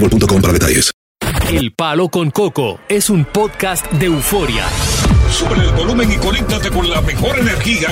para 0.00 0.52
detalles. 0.52 0.92
El 1.50 1.72
Palo 1.72 2.08
con 2.08 2.30
Coco 2.30 2.78
es 2.88 3.10
un 3.10 3.24
podcast 3.24 3.90
de 3.92 4.06
euforia. 4.06 4.64
Sube 5.30 5.54
el 5.54 5.72
volumen 5.72 6.12
y 6.12 6.16
conéctate 6.16 6.70
con 6.70 6.88
la 6.88 7.00
mejor 7.00 7.38
energía. 7.38 7.88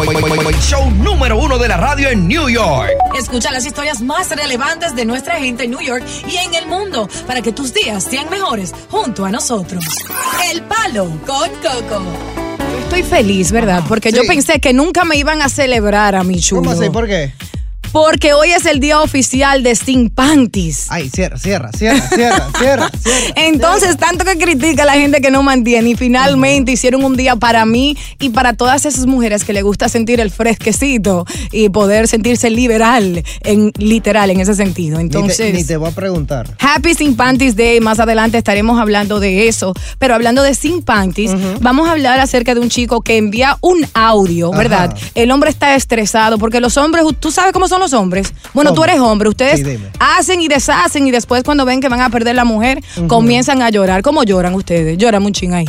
Show 0.60 0.90
número 0.90 1.36
uno 1.38 1.58
de 1.58 1.68
la 1.68 1.76
radio 1.76 2.08
en 2.08 2.28
New 2.28 2.48
York. 2.48 2.90
Escucha 3.18 3.50
las 3.50 3.66
historias 3.66 4.00
más 4.00 4.30
relevantes 4.30 4.94
de 4.94 5.04
nuestra 5.04 5.36
gente 5.36 5.64
en 5.64 5.72
New 5.72 5.80
York 5.80 6.04
y 6.28 6.36
en 6.36 6.54
el 6.54 6.66
mundo 6.66 7.08
para 7.26 7.42
que 7.42 7.52
tus 7.52 7.74
días 7.74 8.04
sean 8.04 8.30
mejores 8.30 8.72
junto 8.88 9.24
a 9.24 9.30
nosotros. 9.30 9.84
El 10.52 10.62
Palo 10.62 11.10
con 11.26 11.50
Coco. 11.60 12.04
Estoy 12.84 13.02
feliz, 13.02 13.50
¿verdad? 13.50 13.82
Porque 13.88 14.12
yo 14.12 14.22
pensé 14.26 14.60
que 14.60 14.72
nunca 14.72 15.04
me 15.04 15.16
iban 15.16 15.42
a 15.42 15.48
celebrar 15.48 16.14
a 16.14 16.22
mi 16.22 16.40
chulo. 16.40 16.62
¿Cómo 16.62 16.80
así? 16.80 16.88
¿Por 16.90 17.08
qué? 17.08 17.32
Porque 17.96 18.34
hoy 18.34 18.50
es 18.50 18.66
el 18.66 18.78
día 18.78 19.00
oficial 19.00 19.62
de 19.62 19.74
Sin 19.74 20.10
Panties. 20.10 20.86
Ay, 20.90 21.08
cierra, 21.08 21.38
cierra, 21.38 21.70
cierra, 21.72 22.06
cierra, 22.10 22.50
cierra, 22.58 22.90
cierra. 23.02 23.32
Entonces, 23.36 23.96
tanto 23.96 24.24
que 24.26 24.36
critica 24.36 24.82
a 24.82 24.86
la 24.86 24.92
gente 24.94 25.22
que 25.22 25.30
no 25.30 25.42
mantiene 25.42 25.90
y 25.90 25.94
finalmente 25.94 26.72
hicieron 26.72 27.02
un 27.04 27.16
día 27.16 27.36
para 27.36 27.64
mí 27.64 27.96
y 28.18 28.28
para 28.28 28.52
todas 28.52 28.84
esas 28.84 29.06
mujeres 29.06 29.44
que 29.44 29.54
le 29.54 29.62
gusta 29.62 29.88
sentir 29.88 30.20
el 30.20 30.30
fresquecito 30.30 31.24
y 31.52 31.70
poder 31.70 32.06
sentirse 32.06 32.50
liberal, 32.50 33.24
en 33.42 33.72
literal, 33.78 34.28
en 34.30 34.40
ese 34.40 34.54
sentido. 34.54 34.98
Ni 34.98 35.08
te- 35.08 35.16
Entonces, 35.16 35.54
ni 35.54 35.64
te 35.64 35.78
voy 35.78 35.88
a 35.88 35.92
preguntar. 35.92 36.54
Happy 36.60 36.92
Sin 36.94 37.16
Panties 37.16 37.56
Day, 37.56 37.80
más 37.80 37.98
adelante 37.98 38.36
estaremos 38.36 38.78
hablando 38.78 39.20
de 39.20 39.48
eso, 39.48 39.72
pero 39.98 40.14
hablando 40.14 40.42
de 40.42 40.54
Sin 40.54 40.82
Panties, 40.82 41.32
vamos 41.60 41.88
a 41.88 41.92
hablar 41.92 42.20
acerca 42.20 42.54
de 42.54 42.60
un 42.60 42.68
chico 42.68 43.00
que 43.00 43.16
envía 43.16 43.56
un 43.62 43.86
audio, 43.94 44.50
¿verdad? 44.50 44.94
El 45.14 45.30
hombre 45.30 45.48
está 45.48 45.74
estresado 45.74 46.36
porque 46.38 46.60
los 46.60 46.76
hombres, 46.76 47.04
tú 47.20 47.30
sabes 47.32 47.52
cómo 47.52 47.68
son 47.68 47.80
los 47.80 47.85
hombres. 47.92 48.32
Bueno, 48.54 48.72
tú 48.72 48.82
eres 48.84 48.98
hombre, 49.00 49.28
ustedes 49.28 49.60
Sí, 49.60 49.78
hacen 49.98 50.40
y 50.40 50.48
deshacen 50.48 51.06
y 51.06 51.10
después 51.10 51.42
cuando 51.44 51.64
ven 51.64 51.80
que 51.80 51.88
van 51.88 52.00
a 52.00 52.10
perder 52.10 52.34
la 52.34 52.44
mujer, 52.44 52.82
comienzan 53.08 53.62
a 53.62 53.70
llorar. 53.70 54.02
¿Cómo 54.02 54.22
lloran 54.24 54.54
ustedes? 54.54 54.96
Lloran 54.98 55.24
un 55.24 55.32
ching 55.32 55.52
ahí. 55.54 55.66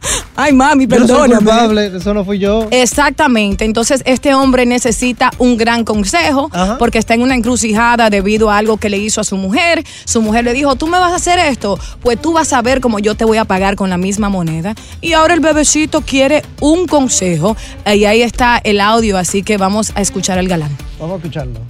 Ay, 0.36 0.52
mami, 0.52 0.86
Yo 0.86 1.00
no 1.00 1.06
soy 1.08 1.16
perdóname. 1.16 1.36
culpable, 1.44 1.96
eso 1.96 2.14
no 2.14 2.24
fui 2.24 2.38
yo. 2.38 2.68
Exactamente. 2.70 3.64
Entonces, 3.64 4.02
este 4.06 4.34
hombre 4.34 4.66
necesita 4.66 5.32
un 5.38 5.56
gran 5.56 5.84
consejo 5.84 6.48
Ajá. 6.52 6.78
porque 6.78 6.98
está 6.98 7.14
en 7.14 7.22
una 7.22 7.34
encrucijada 7.34 8.08
debido 8.08 8.48
a 8.50 8.58
algo 8.58 8.76
que 8.76 8.88
le 8.88 8.98
hizo 8.98 9.20
a 9.20 9.24
su 9.24 9.36
mujer. 9.36 9.84
Su 10.04 10.22
mujer 10.22 10.44
le 10.44 10.52
dijo, 10.52 10.76
tú 10.76 10.86
me 10.86 10.98
vas 11.00 11.12
a 11.12 11.16
hacer 11.16 11.40
esto, 11.40 11.78
pues 12.02 12.20
tú 12.22 12.32
vas 12.32 12.52
a 12.52 12.62
ver 12.62 12.80
cómo 12.80 13.00
yo 13.00 13.16
te 13.16 13.24
voy 13.24 13.38
a 13.38 13.44
pagar 13.44 13.74
con 13.74 13.90
la 13.90 13.96
misma 13.98 14.28
moneda. 14.28 14.74
Y 15.00 15.14
ahora 15.14 15.34
el 15.34 15.40
bebecito 15.40 16.02
quiere 16.02 16.42
un 16.60 16.86
consejo 16.86 17.56
y 17.84 18.04
ahí 18.04 18.22
está 18.22 18.60
el 18.62 18.80
audio, 18.80 19.18
así 19.18 19.42
que 19.42 19.56
vamos 19.56 19.90
a 19.96 20.00
escuchar 20.00 20.38
al 20.38 20.46
galán. 20.46 20.70
Vamos 21.00 21.14
a 21.14 21.16
escucharlo. 21.16 21.60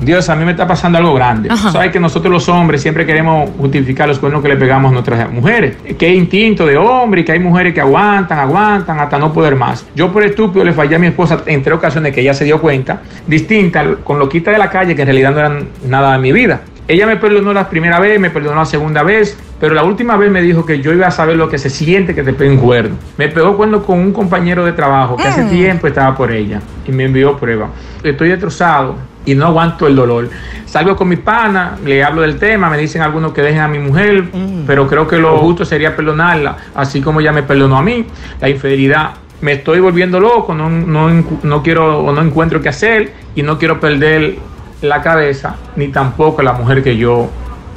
Dios, 0.00 0.28
a 0.28 0.34
mí 0.36 0.44
me 0.44 0.50
está 0.50 0.66
pasando 0.66 0.98
algo 0.98 1.14
grande. 1.14 1.48
Ajá. 1.50 1.70
Sabes 1.72 1.90
que 1.92 2.00
nosotros 2.00 2.32
los 2.32 2.48
hombres 2.48 2.82
siempre 2.82 3.06
queremos 3.06 3.50
justificar 3.58 4.08
los 4.08 4.18
cuernos 4.18 4.42
que 4.42 4.48
le 4.48 4.56
pegamos 4.56 4.90
a 4.90 4.92
nuestras 4.92 5.30
mujeres. 5.30 5.76
Que 5.98 6.06
hay 6.06 6.16
instinto 6.16 6.66
de 6.66 6.76
hombre 6.76 7.20
y 7.20 7.24
que 7.24 7.32
hay 7.32 7.38
mujeres 7.38 7.72
que 7.74 7.80
aguantan, 7.80 8.38
aguantan 8.38 8.98
hasta 9.00 9.18
no 9.18 9.32
poder 9.32 9.56
más. 9.56 9.86
Yo 9.94 10.12
por 10.12 10.24
estúpido 10.24 10.64
le 10.64 10.72
fallé 10.72 10.96
a 10.96 10.98
mi 10.98 11.06
esposa 11.06 11.42
en 11.46 11.62
tres 11.62 11.76
ocasiones 11.76 12.12
que 12.12 12.20
ella 12.20 12.34
se 12.34 12.44
dio 12.44 12.60
cuenta, 12.60 13.02
distinta, 13.26 13.84
con 14.02 14.18
loquita 14.18 14.50
de 14.50 14.58
la 14.58 14.68
calle, 14.70 14.94
que 14.94 15.02
en 15.02 15.06
realidad 15.08 15.32
no 15.32 15.38
eran 15.38 15.68
nada 15.86 16.12
de 16.12 16.18
mi 16.18 16.32
vida. 16.32 16.60
Ella 16.86 17.06
me 17.06 17.16
perdonó 17.16 17.54
la 17.54 17.70
primera 17.70 17.98
vez, 17.98 18.20
me 18.20 18.28
perdonó 18.28 18.56
la 18.56 18.66
segunda 18.66 19.02
vez, 19.02 19.38
pero 19.58 19.74
la 19.74 19.84
última 19.84 20.18
vez 20.18 20.30
me 20.30 20.42
dijo 20.42 20.66
que 20.66 20.80
yo 20.82 20.92
iba 20.92 21.06
a 21.06 21.10
saber 21.10 21.36
lo 21.36 21.48
que 21.48 21.56
se 21.56 21.70
siente 21.70 22.14
que 22.14 22.22
te 22.22 22.34
peguen 22.34 22.58
cuerno. 22.58 22.96
Me 23.16 23.28
pegó 23.28 23.56
cuerno 23.56 23.82
con 23.82 23.98
un 24.00 24.12
compañero 24.12 24.66
de 24.66 24.72
trabajo 24.72 25.16
que 25.16 25.22
hace 25.26 25.44
Mm. 25.44 25.48
tiempo 25.50 25.86
estaba 25.86 26.14
por 26.14 26.30
ella 26.30 26.60
y 26.86 26.92
me 26.92 27.04
envió 27.04 27.38
prueba. 27.38 27.68
Estoy 28.02 28.28
destrozado 28.28 28.96
y 29.24 29.34
no 29.34 29.46
aguanto 29.46 29.86
el 29.86 29.96
dolor. 29.96 30.30
Salgo 30.66 30.96
con 30.96 31.08
mi 31.08 31.16
pana, 31.16 31.78
le 31.84 32.02
hablo 32.02 32.22
del 32.22 32.38
tema, 32.38 32.68
me 32.68 32.78
dicen 32.78 33.02
algunos 33.02 33.32
que 33.32 33.42
dejen 33.42 33.60
a 33.60 33.68
mi 33.68 33.78
mujer, 33.78 34.24
pero 34.66 34.86
creo 34.86 35.06
que 35.06 35.16
lo 35.16 35.38
justo 35.38 35.64
sería 35.64 35.94
perdonarla, 35.94 36.56
así 36.74 37.00
como 37.00 37.20
ella 37.20 37.32
me 37.32 37.42
perdonó 37.42 37.78
a 37.78 37.82
mí. 37.82 38.06
La 38.40 38.48
infidelidad 38.48 39.10
me 39.40 39.52
estoy 39.52 39.80
volviendo 39.80 40.20
loco, 40.20 40.54
no, 40.54 40.68
no, 40.68 41.24
no 41.42 41.62
quiero 41.62 42.00
o 42.00 42.12
no 42.12 42.22
encuentro 42.22 42.60
qué 42.60 42.70
hacer 42.70 43.12
y 43.34 43.42
no 43.42 43.58
quiero 43.58 43.78
perder 43.80 44.36
la 44.82 45.02
cabeza 45.02 45.56
ni 45.76 45.88
tampoco 45.88 46.42
la 46.42 46.52
mujer 46.52 46.82
que 46.82 46.96
yo 46.96 47.30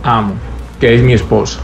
amo, 0.03 0.34
que 0.80 0.96
es 0.96 1.02
mi 1.02 1.13
esposa. 1.13 1.59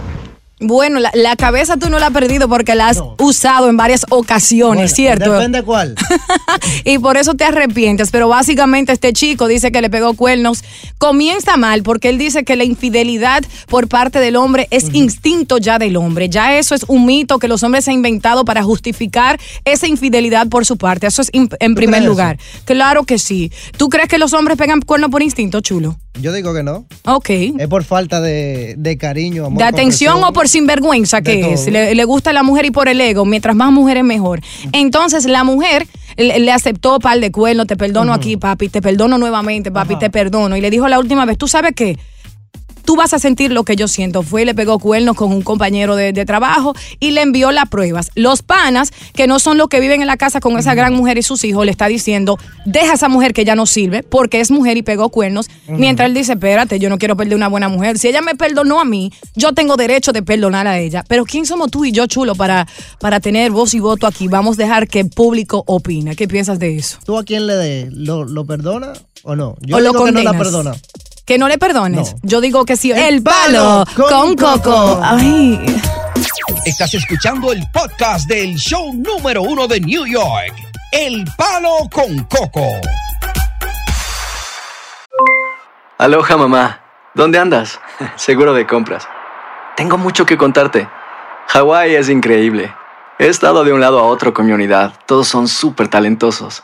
Bueno, 0.63 1.00
la, 1.00 1.12
la 1.13 1.35
cabeza 1.35 1.78
tú 1.78 1.90
no 1.90 2.00
la 2.00 2.07
has 2.07 2.13
perdido 2.13 2.47
porque 2.50 2.75
la 2.75 2.90
has 2.90 3.01
usado 3.19 3.69
en 3.69 3.78
varias 3.78 4.06
ocasiones, 4.09 4.94
¿cierto? 4.94 5.31
Depende 5.31 5.63
cuál. 5.63 5.96
y 6.85 6.97
por 7.00 7.18
eso 7.18 7.34
te 7.34 7.44
arrepientes. 7.44 8.12
Pero 8.12 8.28
básicamente 8.28 8.91
este 8.91 9.13
chico 9.13 9.47
dice 9.47 9.72
que 9.72 9.81
le 9.81 9.90
pegó 9.90 10.13
cuernos. 10.13 10.63
Comienza 10.97 11.57
mal 11.57 11.84
porque 11.84 12.09
él 12.09 12.18
dice 12.18 12.44
que 12.44 12.56
la 12.56 12.63
infidelidad 12.63 13.44
por 13.68 13.88
parte 13.88 14.19
del 14.19 14.35
hombre 14.35 14.68
es 14.72 14.94
instinto 14.94 15.57
ya 15.57 15.79
del 15.79 15.97
hombre. 15.97 16.29
Ya 16.29 16.57
eso 16.57 16.75
es 16.75 16.85
un 16.88 17.06
mito 17.06 17.40
que 17.40 17.47
los 17.47 17.63
hombres 17.63 17.85
se 17.85 17.91
han 17.91 17.96
inventado 17.96 18.46
para 18.46 18.63
justificar 18.63 19.40
esa 19.66 19.88
infidelidad 19.88 20.47
por 20.47 20.66
su 20.66 20.78
parte. 20.78 21.07
Eso 21.07 21.22
es 21.22 21.31
en 21.34 21.75
primer 21.75 22.03
lugar. 22.03 22.38
Claro 22.66 23.03
que 23.03 23.19
sí. 23.19 23.52
¿Tú 23.78 23.90
crees 23.90 24.07
que 24.07 24.18
los 24.18 24.34
hombres 24.34 24.57
pegan 24.57 24.81
cuernos 24.81 25.09
por 25.09 25.22
instinto, 25.22 25.62
chulo? 25.62 25.97
Yo 26.22 26.31
digo 26.31 26.53
que 26.53 26.62
no. 26.63 26.85
Ok. 27.06 27.29
Es 27.57 27.68
por 27.68 27.84
falta 27.84 28.22
de, 28.22 28.76
de 28.78 28.97
cariño, 28.97 29.46
amor. 29.46 29.58
¿De 29.58 29.64
atención 29.64 30.23
o 30.23 30.32
por 30.32 30.47
sinvergüenza 30.47 31.22
que 31.22 31.53
es? 31.53 31.67
Le, 31.67 31.96
le 31.96 32.05
gusta 32.05 32.29
a 32.29 32.34
la 32.34 32.43
mujer 32.43 32.66
y 32.66 32.72
por 32.72 32.87
el 32.87 33.02
ego. 33.02 33.26
Mientras 33.26 33.55
más 33.55 33.72
mujeres, 33.72 34.03
mejor. 34.03 34.40
Entonces, 34.73 35.26
la 35.26 35.43
mujer 35.43 35.87
le, 36.16 36.40
le 36.40 36.52
aceptó 36.52 36.99
par 36.99 37.20
de 37.20 37.32
cuernos. 37.32 37.66
Te 37.67 37.76
perdono 37.76 38.14
aquí, 38.14 38.37
papi. 38.37 38.70
Te 38.70 38.82
perdono 38.82 39.17
nuevamente, 39.17 39.72
papi. 39.72 39.97
Te 39.97 40.09
perdono. 40.11 40.55
Y 40.55 40.61
le 40.61 40.70
dijo 40.70 40.87
la 40.87 40.99
última 40.99 41.26
vez, 41.26 41.37
¿tú 41.37 41.47
sabes 41.47 41.73
qué? 41.76 41.97
Tú 42.85 42.96
vas 42.96 43.14
a 43.14 43.20
sentir 43.20 43.52
lo 43.52 43.64
que 43.64 43.76
yo 43.76 43.88
siento. 43.88 44.24
Fue 44.24 44.44
y 44.44 44.46
le 44.46 44.56
pegó 44.56 44.80
cuernos 44.80 45.16
con 45.16 45.32
un 45.32 45.41
compañero 45.41 45.96
de, 45.96 46.14
de 46.14 46.26
trabajo 46.26 46.76
y 47.00 47.12
le 47.12 47.22
envió 47.22 47.52
las 47.52 47.70
pruebas. 47.70 48.12
Los 48.16 48.41
panas, 48.41 48.91
que 49.14 49.28
no 49.28 49.40
son 49.40 49.58
los 49.58 49.68
que 49.68 49.80
viven 49.80 50.02
en 50.02 50.08
la 50.08 50.18
casa 50.18 50.40
con 50.40 50.58
esa 50.58 50.76
gran 50.76 50.94
mujer 50.94 51.18
y 51.18 51.24
sus 51.24 51.44
hijos, 51.44 51.66
le 51.66 51.72
está 51.72 51.88
diciendo, 51.88 52.38
deja 52.66 52.91
a 52.91 52.96
esa 52.96 53.09
mujer 53.09 53.34
que 53.34 53.46
ya 53.46 53.56
no 53.56 53.66
sirve 53.66 54.03
porque 54.03 54.40
es 54.40 54.52
mujer 54.52 54.78
y 54.78 54.82
pegó 54.82 55.09
cuernos. 55.09 55.50
Mientras 55.68 56.08
él 56.08 56.14
dice, 56.14 56.34
espérate, 56.34 56.80
yo 56.80 56.90
no 56.90 56.97
quiero 56.97 57.16
perder 57.16 57.35
una 57.35 57.47
buena 57.47 57.70
mujer. 57.70 57.97
Si 57.97 58.08
ella 58.08 58.22
me 58.22 58.35
perdonó 58.35 58.80
a 58.80 58.85
mí, 58.85 59.12
yo 59.35 59.53
tengo 59.53 59.78
derecho 59.78 60.12
de 60.12 60.24
perdonar 60.24 60.68
a 60.68 60.80
ella. 60.80 61.03
Pero 61.08 61.26
¿quién 61.26 61.46
somos 61.46 61.72
tú 61.72 61.85
y 61.85 61.91
yo, 61.91 62.08
chulo, 62.08 62.35
para, 62.35 62.68
para 63.00 63.20
tener 63.20 63.52
voz 63.52 63.74
y 63.74 63.80
voto 63.80 64.08
aquí? 64.08 64.28
Vamos 64.28 64.58
a 64.59 64.64
dejar 64.64 64.88
que 64.88 65.02
el 65.02 65.09
público 65.09 65.64
opine. 65.68 66.16
¿Qué 66.16 66.28
piensas 66.28 66.59
de 66.59 66.78
eso? 66.78 67.00
¿Tú 67.06 67.18
a 67.18 67.24
quién 67.24 67.47
le 67.47 67.56
de? 67.56 67.90
¿Lo, 67.91 68.26
lo 68.26 68.46
perdona 68.46 68.94
o 69.24 69.35
no? 69.35 69.56
Yo 69.62 69.78
¿O 69.78 69.80
lo 69.80 69.91
digo 69.91 70.06
que 70.06 70.12
no 70.12 70.24
la 70.24 70.34
perdona. 70.38 70.74
Que 71.25 71.37
no 71.37 71.47
le 71.47 71.58
perdones. 71.58 72.16
Yo 72.22 72.41
digo 72.41 72.66
que 72.66 72.75
sí. 72.75 72.91
El, 72.91 73.23
palo, 73.23 73.85
con, 73.96 74.35
Coco. 74.35 74.99
Ay. 75.02 75.81
Estás 76.66 76.93
escuchando 76.93 77.53
el 77.53 77.64
podcast 77.72 78.28
del 78.28 78.55
show 78.55 78.93
número 78.93 79.41
uno 79.41 79.66
de 79.66 79.79
New 79.79 80.05
York, 80.05 80.53
El 80.91 81.23
Palo 81.37 81.90
con 81.91 82.25
Coco. 82.25 82.67
Aloha 85.97 86.37
mamá, 86.37 86.81
¿dónde 87.14 87.40
andas? 87.40 87.79
Seguro 88.17 88.53
de 88.53 88.67
compras. 88.67 89.08
Tengo 89.78 89.97
mucho 89.97 90.25
que 90.25 90.37
contarte. 90.37 90.90
Hawái 91.47 91.96
es 91.96 92.09
increíble. 92.09 92.73
He 93.17 93.28
estado 93.28 93.64
de 93.64 93.72
un 93.72 93.79
lado 93.79 93.99
a 93.99 94.03
otro 94.03 94.34
con 94.34 94.46
mi 94.46 94.52
unidad. 94.52 94.93
Todos 95.05 95.29
son 95.29 95.47
súper 95.47 95.87
talentosos. 95.87 96.64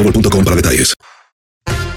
boostmobile.com 0.03 0.43
para 0.43 0.55
detalles. 0.55 0.95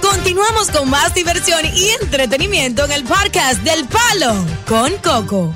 Continuamos 0.01 0.71
con 0.71 0.91
más 0.91 1.15
diversión 1.15 1.61
y 1.75 1.91
entretenimiento 2.03 2.85
en 2.85 2.93
el 2.93 3.05
podcast 3.05 3.63
del 3.63 3.87
Palo 3.87 4.35
con 4.69 4.93
Coco. 5.03 5.55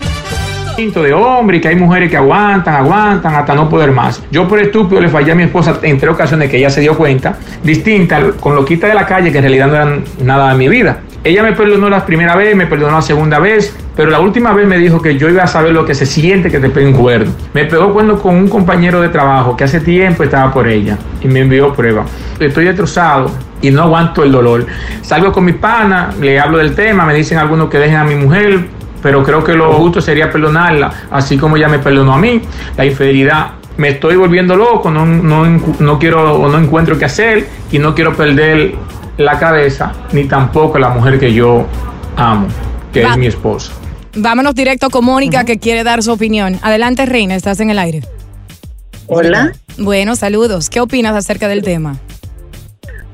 de 0.77 1.13
hombre 1.13 1.57
y 1.57 1.61
que 1.61 1.69
hay 1.69 1.77
mujeres 1.77 2.11
que 2.11 2.17
aguantan, 2.17 2.75
aguantan 2.77 3.35
hasta 3.35 3.55
no 3.55 3.69
poder 3.69 3.93
más. 3.93 4.23
Yo 4.31 4.47
por 4.47 4.61
estúpido 4.61 5.01
le 5.01 5.09
fallé 5.09 5.33
a 5.33 5.35
mi 5.35 5.45
esposa 5.45 5.79
en 5.83 5.99
tres 5.99 6.13
ocasiones 6.13 6.51
que 6.51 6.59
ella 6.59 6.71
se 6.71 6.81
dio 6.81 6.97
cuenta, 6.97 7.37
distinta, 7.63 8.33
con 8.41 8.55
loquita 8.55 8.87
de 8.87 8.95
la 8.95 9.07
calle 9.07 9.33
que 9.33 9.39
en 9.39 9.45
realidad 9.45 9.67
no 9.67 9.75
eran 9.75 10.05
nada 10.23 10.51
de 10.51 10.55
mi 10.57 10.69
vida. 10.69 11.01
Ella 11.25 11.43
me 11.43 11.53
perdonó 11.53 11.91
la 11.91 12.07
primera 12.07 12.37
vez, 12.37 12.55
me 12.55 12.67
perdonó 12.67 12.97
la 12.97 13.03
segunda 13.03 13.39
vez, 13.39 13.75
pero 13.99 14.13
la 14.13 14.21
última 14.21 14.53
vez 14.53 14.65
me 14.65 14.79
dijo 14.79 15.03
que 15.03 15.19
yo 15.19 15.29
iba 15.29 15.43
a 15.43 15.49
saber 15.49 15.73
lo 15.73 15.85
que 15.85 15.93
se 15.93 16.07
siente 16.07 16.53
que 16.53 16.61
te 16.61 16.71
peguen 16.71 16.93
cuerno. 16.93 17.33
Me 17.53 17.65
pegó 17.65 17.93
cuerno 17.93 18.17
con 18.17 18.37
un 18.37 18.47
compañero 18.47 19.01
de 19.01 19.09
trabajo 19.09 19.57
que 19.57 19.65
hace 19.65 19.81
tiempo 19.81 20.23
estaba 20.23 20.53
por 20.53 20.69
ella 20.69 20.97
y 21.21 21.27
me 21.27 21.41
envió 21.41 21.73
prueba. 21.73 22.05
Estoy 22.39 22.67
destrozado 22.67 23.29
y 23.61 23.73
no 23.73 23.83
aguanto 23.83 24.23
el 24.23 24.31
dolor. 24.31 24.67
Salgo 25.03 25.33
con 25.33 25.45
mi 25.47 25.55
pana, 25.55 26.11
le 26.21 26.39
hablo 26.39 26.59
del 26.59 26.77
tema, 26.77 27.07
me 27.07 27.13
dicen 27.13 27.39
algunos 27.39 27.69
que 27.69 27.79
dejen 27.79 27.97
a 27.97 28.05
mi 28.05 28.15
mujer, 28.15 28.69
pero 29.03 29.25
creo 29.25 29.43
que 29.43 29.55
lo 29.55 29.73
justo 29.73 30.01
sería 30.01 30.31
perdonarla, 30.31 30.93
así 31.11 31.37
como 31.37 31.57
ella 31.57 31.69
me 31.69 31.81
perdonó 31.81 32.13
a 32.13 32.19
mí. 32.19 32.41
La 32.77 32.87
infidelidad 32.87 33.49
me 33.79 33.89
estoy 33.89 34.15
volviendo 34.15 34.55
loco, 34.55 34.93
no, 34.93 35.05
no, 35.05 35.45
no 35.81 35.99
quiero 35.99 36.35
o 36.35 36.49
no 36.49 36.57
encuentro 36.57 36.97
qué 36.97 37.07
hacer 37.07 37.49
y 37.73 37.81
no 37.81 37.97
quiero 37.97 38.15
perder 38.15 38.77
la 39.17 39.41
cabeza 39.41 39.93
ni 40.13 40.27
tampoco 40.27 40.79
la 40.79 40.91
mujer 40.91 41.19
que 41.19 41.33
yo 41.33 41.67
amo, 42.17 42.47
que 42.93 43.03
Va. 43.03 43.11
es 43.11 43.17
mi 43.17 43.27
esposa. 43.27 43.73
Vámonos 44.21 44.57
directo 44.57 44.91
con 44.91 45.05
Mónica 45.05 45.45
que 45.45 45.61
quiere 45.61 45.85
dar 45.85 46.03
su 46.03 46.11
opinión. 46.11 46.59
Adelante, 46.63 47.07
Reina, 47.07 47.37
estás 47.37 47.61
en 47.61 47.71
el 47.71 47.79
aire. 47.79 48.01
Hola. 49.07 49.53
Bueno, 49.79 50.17
saludos. 50.17 50.69
¿Qué 50.69 50.81
opinas 50.81 51.15
acerca 51.15 51.47
del 51.47 51.63
tema? 51.63 51.97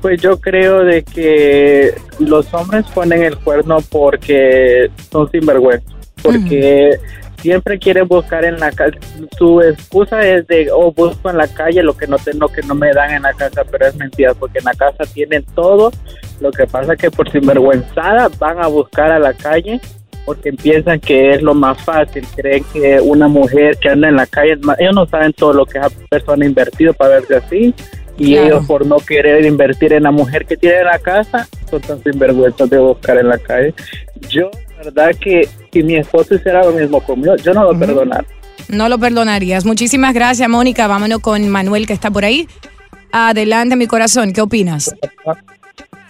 Pues 0.01 0.19
yo 0.19 0.39
creo 0.39 0.83
de 0.83 1.03
que 1.03 1.93
los 2.17 2.51
hombres 2.55 2.85
ponen 2.87 3.21
el 3.21 3.37
cuerno 3.37 3.77
porque 3.89 4.89
son 5.11 5.29
sinvergüenza, 5.29 5.85
porque 6.23 6.97
siempre 7.39 7.77
quieren 7.77 8.07
buscar 8.07 8.43
en 8.43 8.59
la 8.59 8.71
calle. 8.71 8.97
Su 9.37 9.61
excusa 9.61 10.25
es 10.25 10.47
de, 10.47 10.71
oh, 10.73 10.91
busco 10.91 11.29
en 11.29 11.37
la 11.37 11.47
calle 11.47 11.83
lo 11.83 11.95
que 11.95 12.07
no 12.07 12.17
tengo, 12.17 12.47
que 12.47 12.63
no 12.63 12.73
me 12.73 12.91
dan 12.93 13.11
en 13.11 13.21
la 13.21 13.33
casa, 13.33 13.63
pero 13.69 13.85
es 13.85 13.95
mentira, 13.95 14.33
porque 14.33 14.57
en 14.57 14.65
la 14.65 14.73
casa 14.73 15.03
tienen 15.13 15.45
todo. 15.53 15.91
Lo 16.39 16.51
que 16.51 16.65
pasa 16.65 16.93
es 16.93 16.99
que 16.99 17.11
por 17.11 17.31
sinvergüenzada 17.31 18.29
van 18.39 18.59
a 18.59 18.67
buscar 18.67 19.11
a 19.11 19.19
la 19.19 19.33
calle 19.33 19.79
porque 20.25 20.51
piensan 20.53 20.99
que 20.99 21.31
es 21.31 21.41
lo 21.41 21.53
más 21.53 21.81
fácil. 21.83 22.25
Creen 22.35 22.63
que 22.73 22.99
una 22.99 23.27
mujer 23.27 23.77
que 23.79 23.89
anda 23.89 24.09
en 24.09 24.15
la 24.15 24.25
calle, 24.25 24.53
es 24.53 24.63
más- 24.63 24.79
ellos 24.79 24.95
no 24.95 25.05
saben 25.07 25.31
todo 25.33 25.53
lo 25.53 25.65
que 25.65 25.77
esa 25.77 25.89
persona 26.09 26.45
ha 26.45 26.49
invertido 26.49 26.93
para 26.93 27.15
verse 27.19 27.35
así. 27.35 27.73
Y 28.17 28.31
Claro. 28.33 28.47
ellos 28.47 28.65
por 28.65 28.85
no 28.85 28.97
querer 28.97 29.45
invertir 29.45 29.91
en 29.93 30.03
la 30.03 30.11
mujer 30.11 30.45
que 30.45 30.55
tiene 30.55 30.77
en 30.79 30.85
la 30.85 30.99
casa, 30.99 31.47
son 31.69 31.81
tan 31.81 32.01
sinvergüenzas 32.01 32.69
de 32.69 32.77
buscar 32.79 33.17
en 33.17 33.27
la 33.27 33.37
calle. 33.37 33.73
Yo, 34.29 34.49
la 34.77 34.83
verdad 34.85 35.11
que 35.19 35.47
si 35.71 35.83
mi 35.83 35.95
esposo 35.97 36.35
hiciera 36.35 36.63
lo 36.63 36.71
mismo 36.71 37.01
conmigo, 37.01 37.35
yo 37.35 37.53
no 37.53 37.71
lo 37.71 37.77
perdonaría. 37.77 38.25
No 38.69 38.87
lo 38.89 38.97
perdonarías. 38.97 39.65
Muchísimas 39.65 40.13
gracias, 40.13 40.47
Mónica. 40.49 40.87
Vámonos 40.87 41.19
con 41.19 41.47
Manuel, 41.49 41.85
que 41.85 41.93
está 41.93 42.09
por 42.09 42.23
ahí. 42.25 42.47
Adelante, 43.11 43.75
mi 43.75 43.85
corazón. 43.85 44.31
¿Qué 44.33 44.41
opinas? 44.41 44.95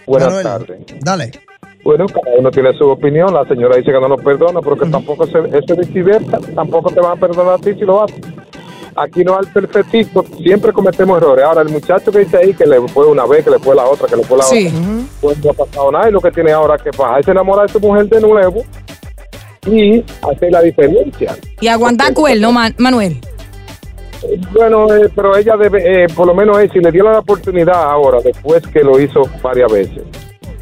Buenas 0.06 0.44
tardes. 0.44 0.78
Dale. 1.02 1.32
Bueno, 1.86 2.08
cada 2.08 2.36
uno 2.38 2.50
tiene 2.52 2.74
su 2.74 2.90
opinión. 2.90 3.32
La 3.34 3.46
señora 3.46 3.78
dice 3.78 3.92
que 3.92 4.00
no 4.00 4.08
lo 4.08 4.18
perdona, 4.18 4.60
pero 4.60 4.76
que 4.76 4.88
tampoco 4.90 5.26
se, 5.28 5.38
eso 5.38 5.80
es 5.80 5.88
viceversa. 5.88 6.40
Tampoco 6.56 6.90
te 6.92 7.00
van 7.00 7.12
a 7.16 7.16
perdonar 7.16 7.54
a 7.54 7.58
ti 7.60 7.74
si 7.76 7.82
lo 7.82 8.04
haces. 8.04 8.20
Aquí 8.98 9.24
no 9.24 9.38
hay 9.38 9.46
perfectito, 9.54 10.24
siempre 10.42 10.72
cometemos 10.72 11.18
errores. 11.22 11.44
Ahora, 11.46 11.62
el 11.62 11.70
muchacho 11.70 12.12
que 12.12 12.20
dice 12.20 12.38
ahí 12.38 12.54
que 12.54 12.66
le 12.66 12.80
fue 12.88 13.06
una 13.06 13.26
vez, 13.26 13.44
que 13.44 13.52
le 13.52 13.60
fue 13.60 13.76
la 13.76 13.86
otra, 13.86 14.08
que 14.08 14.16
le 14.16 14.24
fue 14.24 14.38
la 14.38 14.44
Sí. 14.46 14.68
otra, 14.68 14.80
pues 15.22 15.44
no 15.44 15.52
ha 15.52 15.54
pasado 15.54 15.92
nada. 15.92 16.10
Y 16.10 16.12
lo 16.14 16.22
que 16.22 16.32
tiene 16.32 16.52
ahora 16.54 16.78
que 16.78 16.90
bajar 16.98 17.20
es 17.20 17.28
enamorar 17.28 17.68
de 17.68 17.74
su 17.74 17.80
mujer 17.80 18.08
de 18.08 18.22
nuevo 18.22 18.64
y 19.68 20.00
hacer 20.34 20.52
la 20.52 20.62
diferencia. 20.62 21.36
Y 21.62 21.68
aguantar 21.68 22.14
cuerno, 22.14 22.52
Man- 22.52 22.74
Manuel. 22.80 23.18
Bueno, 24.54 24.92
eh, 24.96 25.10
pero 25.14 25.36
ella 25.38 25.56
debe, 25.58 26.06
eh, 26.06 26.08
por 26.16 26.26
lo 26.26 26.34
menos 26.34 26.58
él, 26.60 26.72
si 26.72 26.80
le 26.80 26.90
dieron 26.92 27.12
la 27.14 27.20
oportunidad 27.20 27.76
ahora, 27.76 28.20
después 28.24 28.66
que 28.68 28.80
lo 28.82 29.00
hizo 29.00 29.22
varias 29.44 29.72
veces, 29.72 30.02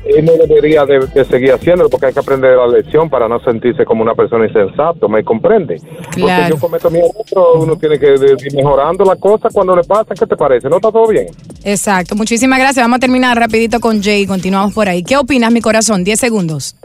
él 0.05 0.25
no 0.25 0.33
debería 0.33 0.85
de, 0.85 0.99
de 1.07 1.25
seguir 1.25 1.53
haciéndolo 1.53 1.89
porque 1.89 2.07
hay 2.07 2.13
que 2.13 2.19
aprender 2.19 2.57
la 2.57 2.67
lección 2.67 3.09
para 3.09 3.27
no 3.27 3.39
sentirse 3.39 3.85
como 3.85 4.03
una 4.03 4.15
persona 4.15 4.45
insensata, 4.45 5.07
¿me 5.07 5.23
comprende? 5.23 5.77
Porque 6.05 6.49
yo 6.49 6.57
cometo 6.59 6.89
mi 6.89 6.99
error, 6.99 7.57
uno 7.59 7.75
tiene 7.77 7.97
que 7.97 8.13
ir 8.13 8.53
mejorando 8.53 9.05
las 9.05 9.17
cosas 9.19 9.53
cuando 9.53 9.75
le 9.75 9.83
pasa, 9.83 10.13
¿qué 10.13 10.25
te 10.25 10.35
parece? 10.35 10.69
¿No 10.69 10.77
está 10.77 10.91
todo 10.91 11.07
bien? 11.07 11.27
Exacto. 11.63 12.15
Muchísimas 12.15 12.59
gracias. 12.59 12.83
Vamos 12.83 12.97
a 12.97 12.99
terminar 12.99 13.37
rapidito 13.37 13.79
con 13.79 14.01
Jay. 14.01 14.25
Continuamos 14.25 14.73
por 14.73 14.87
ahí. 14.87 15.03
¿Qué 15.03 15.17
opinas, 15.17 15.51
mi 15.51 15.61
corazón? 15.61 16.03
10 16.03 16.19
segundos. 16.19 16.75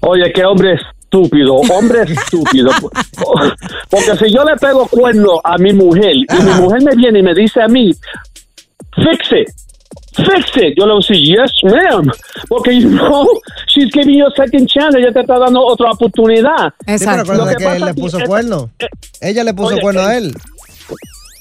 Oye, 0.00 0.30
qué 0.34 0.44
hombre 0.44 0.74
estúpido, 0.74 1.54
hombre 1.54 2.02
estúpido. 2.08 2.70
Porque 3.90 4.16
si 4.18 4.32
yo 4.32 4.44
le 4.44 4.56
pego 4.56 4.86
cuerno 4.86 5.40
a 5.42 5.56
mi 5.58 5.72
mujer 5.72 6.14
y 6.14 6.42
mi 6.42 6.52
mujer 6.60 6.82
me 6.82 6.94
viene 6.94 7.20
y 7.20 7.22
me 7.22 7.34
dice 7.34 7.62
a 7.62 7.68
mí, 7.68 7.92
fix 8.96 9.32
it, 9.32 9.48
fix 10.14 10.56
it, 10.56 10.74
yo 10.76 10.86
le 10.86 10.92
voy 10.94 11.02
a 11.02 11.08
decir, 11.08 11.16
yes, 11.24 11.52
ma'am. 11.64 12.10
Porque, 12.48 12.72
you 12.72 12.88
know, 12.90 13.26
she's 13.66 13.90
giving 13.92 14.18
you 14.18 14.26
a 14.26 14.30
second 14.36 14.66
chance, 14.68 14.96
ella 14.98 15.12
te 15.12 15.20
está 15.20 15.38
dando 15.38 15.60
otra 15.64 15.90
oportunidad. 15.90 16.72
Sí, 16.86 17.04
pero 17.04 17.24
Lo 17.34 17.46
que 17.46 17.56
que 17.56 17.76
él 17.76 17.84
le 17.84 17.94
puso 17.94 18.18
es- 18.18 18.24
cuerno. 18.28 18.70
Ella 19.20 19.44
le 19.44 19.54
puso 19.54 19.68
Oye, 19.74 19.80
cuerno 19.80 20.00
a 20.02 20.14
eh, 20.14 20.18
él. 20.18 20.34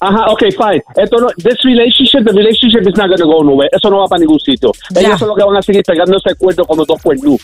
Ajá, 0.03 0.25
ok, 0.27 0.41
fine. 0.51 0.83
Esto 0.97 1.17
no, 1.17 1.27
this 1.37 1.63
relationship, 1.63 2.25
the 2.25 2.33
relationship 2.33 2.81
is 2.81 2.97
not 2.97 3.07
going 3.07 3.17
to 3.17 3.25
go 3.25 3.41
nowhere. 3.41 3.69
Eso 3.71 3.89
no 3.89 3.99
va 3.99 4.07
para 4.07 4.19
ningún 4.19 4.39
sitio. 4.39 4.71
Ellos 4.93 5.17
son 5.17 5.29
los 5.29 5.37
que 5.37 5.43
van 5.45 5.55
a 5.55 5.61
seguir 5.61 5.81
pegándose 5.83 6.35
cuernos 6.35 6.67
como 6.67 6.83
dos 6.83 7.01
cuernos. 7.01 7.39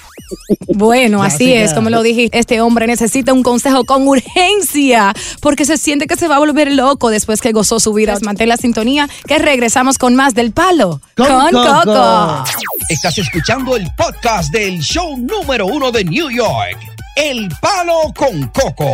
Bueno, 0.68 1.24
así 1.24 1.54
es, 1.54 1.74
como 1.74 1.90
lo 1.90 2.02
dije, 2.02 2.30
este 2.34 2.60
hombre 2.60 2.86
necesita 2.86 3.32
un 3.32 3.44
consejo 3.44 3.86
con 3.86 4.06
urgencia 4.08 5.14
porque 5.42 5.64
se 5.64 5.78
siente 5.78 6.06
que 6.06 6.18
se 6.18 6.28
va 6.28 6.36
a 6.36 6.40
volver 6.40 6.74
loco 6.74 7.10
después 7.10 7.40
que 7.40 7.54
gozó 7.54 7.80
su 7.80 7.94
vida. 7.94 8.18
Mantén 8.24 8.50
la 8.50 8.58
sintonía 8.58 9.08
que 9.26 9.40
regresamos 9.40 9.98
con 9.98 10.16
más 10.16 10.34
del 10.34 10.52
palo 10.52 11.00
con, 11.16 11.52
Coco. 11.52 12.44
Estás 12.90 13.18
escuchando 13.18 13.78
el 13.78 13.88
podcast 13.96 14.52
del 14.52 14.80
show 14.80 15.16
número 15.18 15.66
uno 15.66 15.92
de 15.92 16.04
New 16.04 16.30
York, 16.30 16.78
El 17.16 17.48
Palo 17.62 18.14
con 18.16 18.48
Coco. 18.48 18.92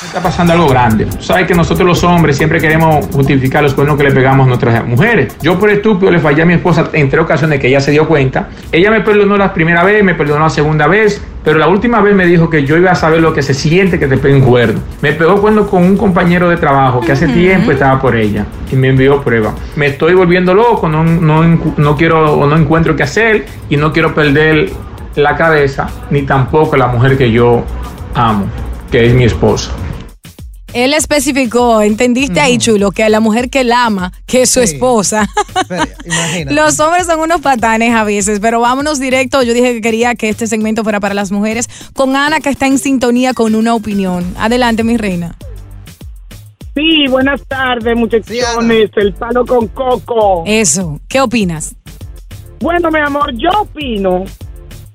Está 0.00 0.22
pasando 0.22 0.52
algo 0.52 0.68
grande. 0.68 1.06
Tú 1.06 1.16
Sabes 1.20 1.48
que 1.48 1.56
nosotros 1.56 1.84
los 1.84 2.04
hombres 2.04 2.36
siempre 2.36 2.60
queremos 2.60 3.04
justificar 3.12 3.64
los 3.64 3.74
cuernos 3.74 3.96
que 3.96 4.04
le 4.04 4.12
pegamos 4.12 4.44
a 4.46 4.48
nuestras 4.48 4.86
mujeres. 4.86 5.36
Yo 5.42 5.58
por 5.58 5.70
estúpido 5.70 6.12
le 6.12 6.20
fallé 6.20 6.42
a 6.42 6.46
mi 6.46 6.54
esposa 6.54 6.88
en 6.92 7.10
tres 7.10 7.24
ocasiones 7.24 7.58
que 7.58 7.66
ella 7.66 7.80
se 7.80 7.90
dio 7.90 8.06
cuenta. 8.06 8.48
Ella 8.70 8.92
me 8.92 9.00
perdonó 9.00 9.36
la 9.36 9.52
primera 9.52 9.82
vez, 9.82 10.04
me 10.04 10.14
perdonó 10.14 10.44
la 10.44 10.50
segunda 10.50 10.86
vez, 10.86 11.20
pero 11.42 11.58
la 11.58 11.66
última 11.66 12.00
vez 12.00 12.14
me 12.14 12.26
dijo 12.26 12.48
que 12.48 12.64
yo 12.64 12.76
iba 12.76 12.92
a 12.92 12.94
saber 12.94 13.20
lo 13.20 13.32
que 13.32 13.42
se 13.42 13.54
siente 13.54 13.98
que 13.98 14.06
te 14.06 14.18
peguen 14.18 14.40
cuerno. 14.40 14.78
Me 15.02 15.14
pegó 15.14 15.40
cuerno 15.40 15.66
con 15.66 15.82
un 15.82 15.96
compañero 15.96 16.48
de 16.48 16.58
trabajo 16.58 17.00
que 17.00 17.10
hace 17.10 17.26
tiempo 17.26 17.72
estaba 17.72 18.00
por 18.00 18.14
ella 18.14 18.46
y 18.70 18.76
me 18.76 18.90
envió 18.90 19.20
prueba. 19.20 19.52
Me 19.74 19.86
estoy 19.88 20.14
volviendo 20.14 20.54
loco, 20.54 20.88
no, 20.88 21.02
no, 21.02 21.42
no 21.76 21.96
quiero 21.96 22.34
o 22.34 22.46
no 22.46 22.56
encuentro 22.56 22.94
qué 22.94 23.02
hacer 23.02 23.46
y 23.68 23.76
no 23.76 23.92
quiero 23.92 24.14
perder 24.14 24.70
la 25.16 25.34
cabeza 25.34 25.88
ni 26.10 26.22
tampoco 26.22 26.76
la 26.76 26.86
mujer 26.86 27.18
que 27.18 27.32
yo 27.32 27.64
amo, 28.14 28.46
que 28.92 29.04
es 29.04 29.12
mi 29.12 29.24
esposa. 29.24 29.72
Él 30.74 30.92
especificó, 30.92 31.80
entendiste 31.80 32.40
ahí, 32.40 32.58
chulo, 32.58 32.90
que 32.90 33.02
a 33.02 33.08
la 33.08 33.20
mujer 33.20 33.48
que 33.48 33.60
él 33.60 33.72
ama, 33.72 34.12
que 34.26 34.42
es 34.42 34.50
su 34.50 34.60
esposa. 34.60 35.26
Los 36.46 36.78
hombres 36.80 37.06
son 37.06 37.20
unos 37.20 37.40
patanes 37.40 37.94
a 37.94 38.04
veces, 38.04 38.38
pero 38.40 38.60
vámonos 38.60 39.00
directo. 39.00 39.42
Yo 39.42 39.54
dije 39.54 39.74
que 39.74 39.80
quería 39.80 40.14
que 40.14 40.28
este 40.28 40.46
segmento 40.46 40.82
fuera 40.82 41.00
para 41.00 41.14
las 41.14 41.32
mujeres, 41.32 41.68
con 41.94 42.14
Ana 42.16 42.40
que 42.40 42.50
está 42.50 42.66
en 42.66 42.78
sintonía 42.78 43.32
con 43.32 43.54
una 43.54 43.74
opinión. 43.74 44.34
Adelante, 44.38 44.84
mi 44.84 44.96
reina. 44.96 45.36
Sí, 46.74 47.06
buenas 47.08 47.42
tardes, 47.48 47.96
muchachones. 47.96 48.90
el 48.96 49.14
palo 49.14 49.44
con 49.44 49.68
coco. 49.68 50.44
Eso, 50.46 51.00
¿qué 51.08 51.20
opinas? 51.20 51.74
Bueno, 52.60 52.90
mi 52.90 53.00
amor, 53.00 53.32
yo 53.36 53.50
opino 53.62 54.24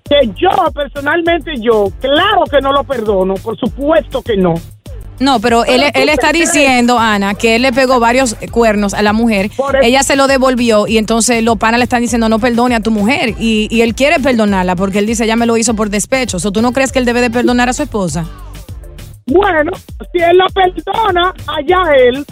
que 0.10 0.30
yo, 0.36 0.50
personalmente 0.74 1.54
yo, 1.60 1.92
claro 2.00 2.44
que 2.50 2.62
no 2.62 2.72
lo 2.72 2.84
perdono, 2.84 3.34
por 3.36 3.58
supuesto 3.58 4.22
que 4.22 4.38
no. 4.38 4.54
No, 5.20 5.40
pero 5.40 5.64
él, 5.66 5.84
él 5.94 6.10
está 6.10 6.32
diciendo, 6.32 6.98
Ana, 7.00 7.36
que 7.36 7.56
él 7.56 7.62
le 7.62 7.72
pegó 7.72 8.00
varios 8.00 8.36
cuernos 8.52 8.94
a 8.94 9.02
la 9.02 9.14
mujer. 9.14 9.52
Ella 9.82 10.04
se 10.04 10.16
lo 10.16 10.28
devolvió 10.28 10.88
y 10.88 10.98
entonces 10.98 11.44
los 11.44 11.58
panas 11.58 11.80
le 11.80 11.84
están 11.84 12.02
diciendo 12.02 12.30
no 12.30 12.40
perdone 12.40 12.76
a 12.76 12.80
tu 12.80 12.92
mujer. 12.92 13.36
Y, 13.40 13.68
y 13.70 13.82
él 13.82 13.96
quiere 13.96 14.20
perdonarla 14.20 14.76
porque 14.76 15.00
él 15.00 15.06
dice, 15.06 15.24
ella 15.26 15.36
me 15.36 15.46
lo 15.46 15.56
hizo 15.58 15.76
por 15.76 15.90
despecho. 15.90 16.38
¿O 16.44 16.52
tú 16.52 16.62
no 16.62 16.74
crees 16.74 16.92
que 16.92 17.00
él 17.00 17.06
debe 17.06 17.22
de 17.22 17.30
perdonar 17.30 17.70
a 17.70 17.74
su 17.74 17.84
esposa? 17.84 18.26
Bueno, 19.26 19.72
si 20.12 20.22
él 20.22 20.38
la 20.38 20.48
perdona, 20.54 21.34
allá 21.48 21.96
él. 21.96 22.26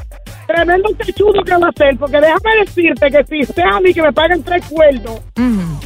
Tremendo 0.54 0.90
techudo 0.98 1.44
que 1.44 1.58
va 1.58 1.68
a 1.68 1.70
hacer, 1.70 1.98
porque 1.98 2.20
déjame 2.20 2.66
decirte 2.66 3.10
que 3.10 3.24
si 3.24 3.54
sea 3.54 3.78
a 3.78 3.80
mí 3.80 3.94
que 3.94 4.02
me 4.02 4.12
paguen 4.12 4.44
tres 4.44 4.66
cuernos 4.70 5.22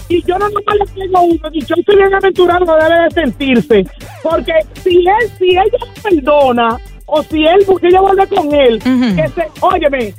y 0.09 0.23
yo 0.23 0.37
no 0.37 0.49
nomás 0.49 0.75
le 0.79 1.01
tengo 1.01 1.21
uno, 1.21 1.49
y 1.51 1.65
yo 1.65 1.75
estoy 1.77 1.95
bien 1.95 2.13
aventurado, 2.13 2.65
no 2.65 2.75
debe 2.75 3.03
de 3.03 3.11
sentirse. 3.11 3.85
Porque 4.23 4.53
si 4.81 4.97
él, 4.97 5.31
si 5.37 5.49
ella 5.49 5.63
perdona, 6.01 6.77
o 7.07 7.21
si 7.23 7.45
él, 7.45 7.59
porque 7.65 7.87
ella 7.87 8.01
vuelve 8.01 8.27
con 8.27 8.53
él, 8.53 8.79
que 8.81 9.27
se, 9.35 9.43
óyeme, 9.61 10.13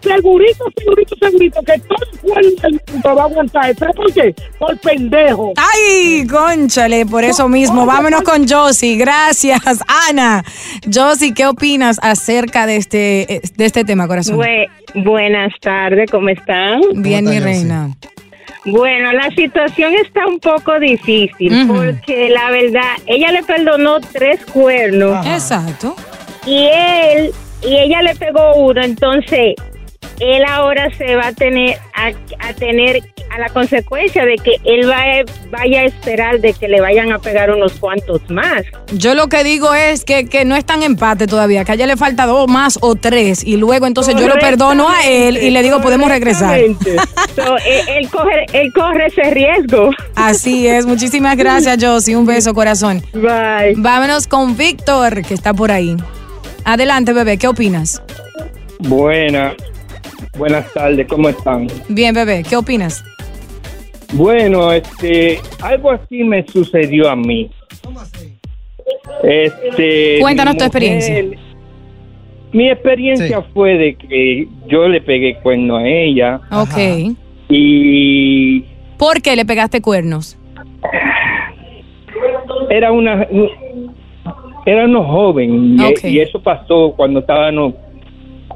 segurito, 0.00 0.64
segurito, 0.76 1.16
segurito, 1.20 1.60
que 1.62 1.78
todo 1.80 2.36
el 2.68 2.80
mundo 2.92 3.14
va 3.14 3.22
a 3.22 3.24
aguantar. 3.26 3.74
¿Sabes 3.76 3.94
por 3.96 4.12
qué? 4.12 4.34
Por 4.58 4.78
pendejo. 4.78 5.52
Ay, 5.56 6.26
conchale, 6.26 7.06
por 7.06 7.24
eso 7.24 7.48
mismo. 7.48 7.86
Vámonos 7.86 8.22
con 8.22 8.48
Josie. 8.48 8.96
Gracias, 8.96 9.60
Ana. 10.08 10.42
Josie, 10.92 11.34
¿qué 11.34 11.46
opinas 11.46 11.98
acerca 12.02 12.66
de 12.66 12.76
este, 12.76 13.40
de 13.56 13.64
este 13.64 13.84
tema, 13.84 14.08
corazón? 14.08 14.36
Bue- 14.38 14.68
buenas 14.94 15.52
tardes, 15.60 16.10
¿cómo 16.10 16.28
están? 16.30 16.80
Bien, 16.94 17.24
mi 17.24 17.38
reina. 17.40 17.90
Bueno, 18.64 19.12
la 19.12 19.28
situación 19.30 19.92
está 19.94 20.24
un 20.26 20.38
poco 20.38 20.78
difícil 20.78 21.66
porque 21.66 22.28
la 22.30 22.48
verdad, 22.52 22.92
ella 23.06 23.32
le 23.32 23.42
perdonó 23.42 23.98
tres 24.00 24.38
cuernos. 24.52 25.26
Exacto. 25.26 25.96
Y 26.46 26.66
él, 26.66 27.32
y 27.62 27.76
ella 27.76 28.02
le 28.02 28.14
pegó 28.16 28.54
uno, 28.54 28.82
entonces 28.82 29.54
él 30.20 30.44
ahora 30.48 30.88
se 30.96 31.16
va 31.16 31.28
a 31.28 31.32
tener 31.32 31.76
a, 31.94 32.12
a 32.48 32.52
tener 32.54 33.02
a 33.32 33.38
la 33.38 33.48
consecuencia 33.48 34.26
de 34.26 34.36
que 34.36 34.56
él 34.64 34.88
va, 34.88 35.02
vaya 35.50 35.80
a 35.80 35.84
esperar 35.84 36.40
de 36.40 36.52
que 36.52 36.68
le 36.68 36.80
vayan 36.80 37.12
a 37.12 37.18
pegar 37.18 37.50
unos 37.50 37.72
cuantos 37.74 38.20
más. 38.28 38.62
Yo 38.92 39.14
lo 39.14 39.28
que 39.28 39.42
digo 39.42 39.72
es 39.74 40.04
que, 40.04 40.26
que 40.26 40.44
no 40.44 40.54
es 40.54 40.64
tan 40.64 40.82
empate 40.82 41.26
todavía, 41.26 41.64
que 41.64 41.72
a 41.72 41.74
ella 41.74 41.86
le 41.86 41.96
falta 41.96 42.26
dos 42.26 42.46
más 42.48 42.78
o 42.82 42.94
tres 42.94 43.42
y 43.42 43.56
luego 43.56 43.86
entonces 43.86 44.14
yo 44.16 44.28
lo 44.28 44.34
perdono 44.34 44.88
a 44.88 45.06
él 45.06 45.38
y 45.38 45.50
le 45.50 45.62
digo 45.62 45.80
podemos 45.80 46.08
regresar. 46.08 46.60
So, 47.34 47.56
él, 47.66 47.82
él 47.88 48.10
coge, 48.10 48.46
él 48.52 48.72
corre 48.74 49.06
ese 49.06 49.30
riesgo. 49.30 49.90
Así 50.14 50.66
es, 50.66 50.84
muchísimas 50.84 51.36
gracias 51.36 51.78
Josie, 51.82 52.16
un 52.16 52.26
beso 52.26 52.52
corazón. 52.52 53.02
Bye. 53.14 53.74
Vámonos 53.76 54.26
con 54.26 54.56
Víctor 54.56 55.22
que 55.22 55.32
está 55.34 55.54
por 55.54 55.72
ahí. 55.72 55.96
Adelante 56.64 57.12
bebé, 57.12 57.38
¿qué 57.38 57.48
opinas? 57.48 58.02
Buenas, 58.80 59.54
buenas 60.36 60.72
tardes, 60.72 61.06
¿cómo 61.08 61.28
están? 61.28 61.66
Bien 61.88 62.14
bebé, 62.14 62.42
¿qué 62.48 62.56
opinas? 62.56 63.04
Bueno, 64.14 64.72
este, 64.72 65.40
algo 65.60 65.90
así 65.90 66.22
me 66.24 66.46
sucedió 66.46 67.08
a 67.10 67.16
mí. 67.16 67.50
Este, 69.24 70.18
Cuéntanos 70.20 70.56
tu 70.56 70.64
experiencia. 70.64 71.24
Mi 72.52 72.68
experiencia 72.70 73.42
fue 73.54 73.78
de 73.78 73.94
que 73.96 74.46
yo 74.66 74.86
le 74.86 75.00
pegué 75.00 75.38
cuerno 75.42 75.78
a 75.78 75.88
ella 75.88 76.40
Ok. 76.50 77.16
y 77.48 78.64
¿Por 78.98 79.22
qué 79.22 79.34
le 79.36 79.44
pegaste 79.44 79.80
cuernos? 79.80 80.38
era 82.70 82.92
una 82.92 83.26
era 84.64 84.84
uno 84.84 85.04
joven 85.04 85.76
y, 85.78 86.08
y 86.08 86.20
eso 86.20 86.40
pasó 86.40 86.92
cuando 86.96 87.20
estábamos 87.20 87.74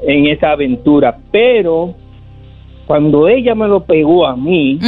en 0.07 0.27
esa 0.27 0.53
aventura, 0.53 1.17
pero 1.31 1.95
cuando 2.87 3.29
ella 3.29 3.55
me 3.55 3.67
lo 3.67 3.85
pegó 3.85 4.27
a 4.27 4.37
mí, 4.37 4.79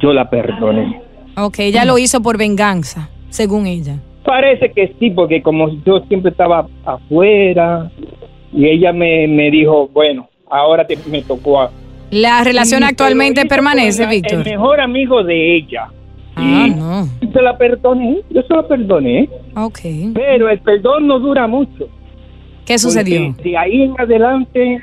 yo 0.00 0.12
la 0.12 0.28
perdoné. 0.28 1.00
Ok, 1.36 1.60
ella 1.60 1.84
lo 1.84 1.98
hizo 1.98 2.20
por 2.22 2.38
venganza, 2.38 3.10
según 3.28 3.66
ella. 3.66 3.96
Parece 4.24 4.70
que 4.70 4.94
sí, 4.98 5.10
porque 5.10 5.42
como 5.42 5.70
yo 5.84 6.00
siempre 6.08 6.30
estaba 6.30 6.66
afuera 6.84 7.90
y 8.52 8.66
ella 8.68 8.92
me, 8.92 9.26
me 9.26 9.50
dijo, 9.50 9.88
bueno, 9.88 10.28
ahora 10.48 10.86
te, 10.86 10.96
me 11.10 11.22
tocó 11.22 11.62
a... 11.62 11.70
La 12.10 12.44
relación 12.44 12.84
actualmente 12.84 13.46
permanece, 13.46 14.06
Víctor. 14.06 14.46
El 14.46 14.56
mejor 14.56 14.80
amigo 14.80 15.24
de 15.24 15.56
ella. 15.56 15.88
Ah, 16.44 16.66
no. 16.68 17.08
Se 17.32 17.40
la 17.42 17.56
perdoné, 17.56 18.18
yo 18.30 18.42
se 18.42 18.54
la 18.54 18.66
perdoné. 18.66 19.28
Ok. 19.56 19.78
Pero 20.14 20.48
el 20.48 20.58
perdón 20.60 21.06
no 21.06 21.18
dura 21.18 21.46
mucho. 21.46 21.88
¿Qué 22.66 22.78
sucedió? 22.78 23.34
De 23.42 23.56
ahí 23.56 23.82
en 23.82 23.94
adelante, 23.98 24.80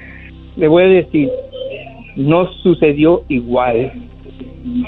le 0.55 0.67
voy 0.67 0.83
a 0.83 0.87
decir, 0.87 1.29
no 2.15 2.51
sucedió 2.63 3.23
igual. 3.29 3.91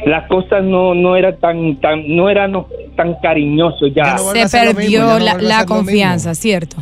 Las 0.06 0.28
cosas 0.28 0.63
no 0.63 0.94
no 0.94 1.16
era 1.16 1.38
tan 1.38 1.78
tan 1.80 2.04
no 2.16 2.30
eran 2.30 2.51
no- 2.51 2.68
tan 2.98 3.16
cariñoso 3.22 3.88
ya. 3.88 4.18
Se 4.18 4.74
perdió 4.74 5.18
la, 5.20 5.36
la 5.40 5.66
confianza, 5.66 6.36
¿cierto? 6.36 6.78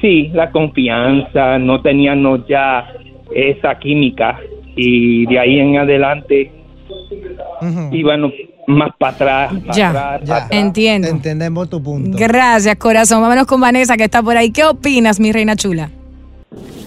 Sí, 0.00 0.28
la 0.34 0.50
confianza, 0.50 1.58
no 1.58 1.80
teníamos 1.80 2.46
ya 2.46 2.86
esa 3.34 3.78
química 3.78 4.38
y 4.76 5.26
de 5.26 5.38
ahí 5.38 5.58
en 5.58 5.78
adelante 5.78 6.52
íbamos 7.92 8.32
más 8.68 8.90
para 8.98 9.12
atrás, 9.46 9.52
Ya, 9.76 9.88
atrás, 9.88 9.92
para 9.92 10.14
atrás. 10.16 10.48
Entiendo. 10.50 11.08
Entendemos 11.08 11.68
tu 11.70 11.82
punto. 11.82 12.16
Gracias, 12.18 12.76
corazón. 12.76 13.22
Vámonos 13.22 13.46
con 13.46 13.60
Vanessa, 13.60 13.96
que 13.96 14.04
está 14.04 14.22
por 14.22 14.36
ahí. 14.36 14.50
¿Qué 14.52 14.64
opinas, 14.64 15.18
mi 15.18 15.32
reina 15.32 15.56
chula? 15.56 15.90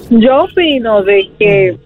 Yo 0.10 0.44
opino 0.44 1.04
de 1.04 1.30
que 1.40 1.78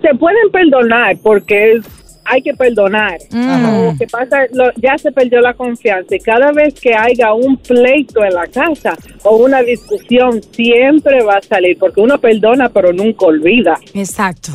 se 0.00 0.14
pueden 0.18 0.50
perdonar 0.50 1.16
porque 1.22 1.72
es- 1.72 1.86
hay 2.26 2.40
que 2.40 2.54
perdonar. 2.54 3.18
Lo 3.30 3.94
que 3.98 4.06
pasa, 4.06 4.38
lo- 4.52 4.72
ya 4.76 4.96
se 4.96 5.12
perdió 5.12 5.40
la 5.42 5.52
confianza 5.52 6.16
y 6.16 6.20
cada 6.20 6.52
vez 6.52 6.72
que 6.80 6.94
haya 6.94 7.34
un 7.34 7.58
pleito 7.58 8.24
en 8.24 8.32
la 8.34 8.46
casa 8.46 8.94
o 9.24 9.36
una 9.36 9.60
discusión 9.62 10.42
siempre 10.52 11.22
va 11.22 11.36
a 11.36 11.42
salir 11.42 11.76
porque 11.78 12.00
uno 12.00 12.16
perdona 12.18 12.70
pero 12.70 12.92
nunca 12.94 13.26
olvida. 13.26 13.78
Exacto. 13.92 14.52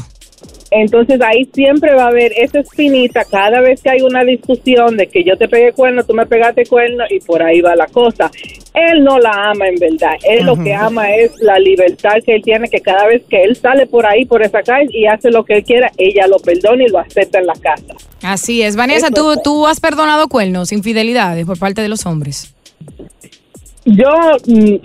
Entonces 0.72 1.20
ahí 1.22 1.50
siempre 1.54 1.96
va 1.96 2.04
a 2.04 2.08
haber 2.08 2.32
esa 2.36 2.60
espinita 2.60 3.26
cada 3.26 3.60
vez 3.60 3.82
que 3.82 3.90
hay 3.90 4.02
una 4.02 4.24
discusión 4.24 4.98
de 4.98 5.08
que 5.08 5.24
yo 5.24 5.36
te 5.36 5.48
pegué 5.48 5.74
cuerno, 5.74 6.04
tú 6.04 6.14
me 6.14 6.26
pegaste 6.26 6.66
cuerno 6.66 7.06
y 7.10 7.20
por 7.20 7.42
ahí 7.42 7.62
va 7.62 7.76
la 7.76 7.88
cosa. 7.88 8.30
Él 8.74 9.04
no 9.04 9.18
la 9.18 9.32
ama 9.32 9.68
en 9.68 9.76
verdad, 9.76 10.16
él 10.24 10.46
lo 10.46 10.56
que 10.56 10.74
ama 10.74 11.10
es 11.12 11.32
la 11.40 11.58
libertad 11.58 12.18
que 12.24 12.36
él 12.36 12.42
tiene, 12.44 12.70
que 12.70 12.82
cada 12.82 13.08
vez 13.08 13.24
que 13.28 13.44
él 13.44 13.56
sale 13.56 13.88
por 13.88 14.06
ahí, 14.06 14.26
por 14.26 14.44
esa 14.44 14.62
calle 14.62 14.90
y 14.92 15.08
hace 15.08 15.32
lo 15.32 15.44
que 15.44 15.56
él 15.56 15.64
quiera, 15.64 15.92
ella 15.98 16.28
lo 16.28 16.38
perdona 16.38 16.84
y 16.84 16.90
lo 16.90 17.00
acepta 17.00 17.40
en 17.40 17.48
la 17.48 17.54
casa. 17.54 17.96
Así 18.22 18.62
es. 18.62 18.76
Vanessa, 18.76 19.10
¿tú, 19.10 19.36
¿tú 19.44 19.66
has 19.66 19.80
perdonado 19.80 20.28
cuernos, 20.28 20.72
infidelidades 20.72 21.46
por 21.46 21.58
parte 21.58 21.82
de 21.82 21.90
los 21.90 22.06
hombres? 22.06 22.54
Yo 23.86 24.12
mm, 24.46 24.76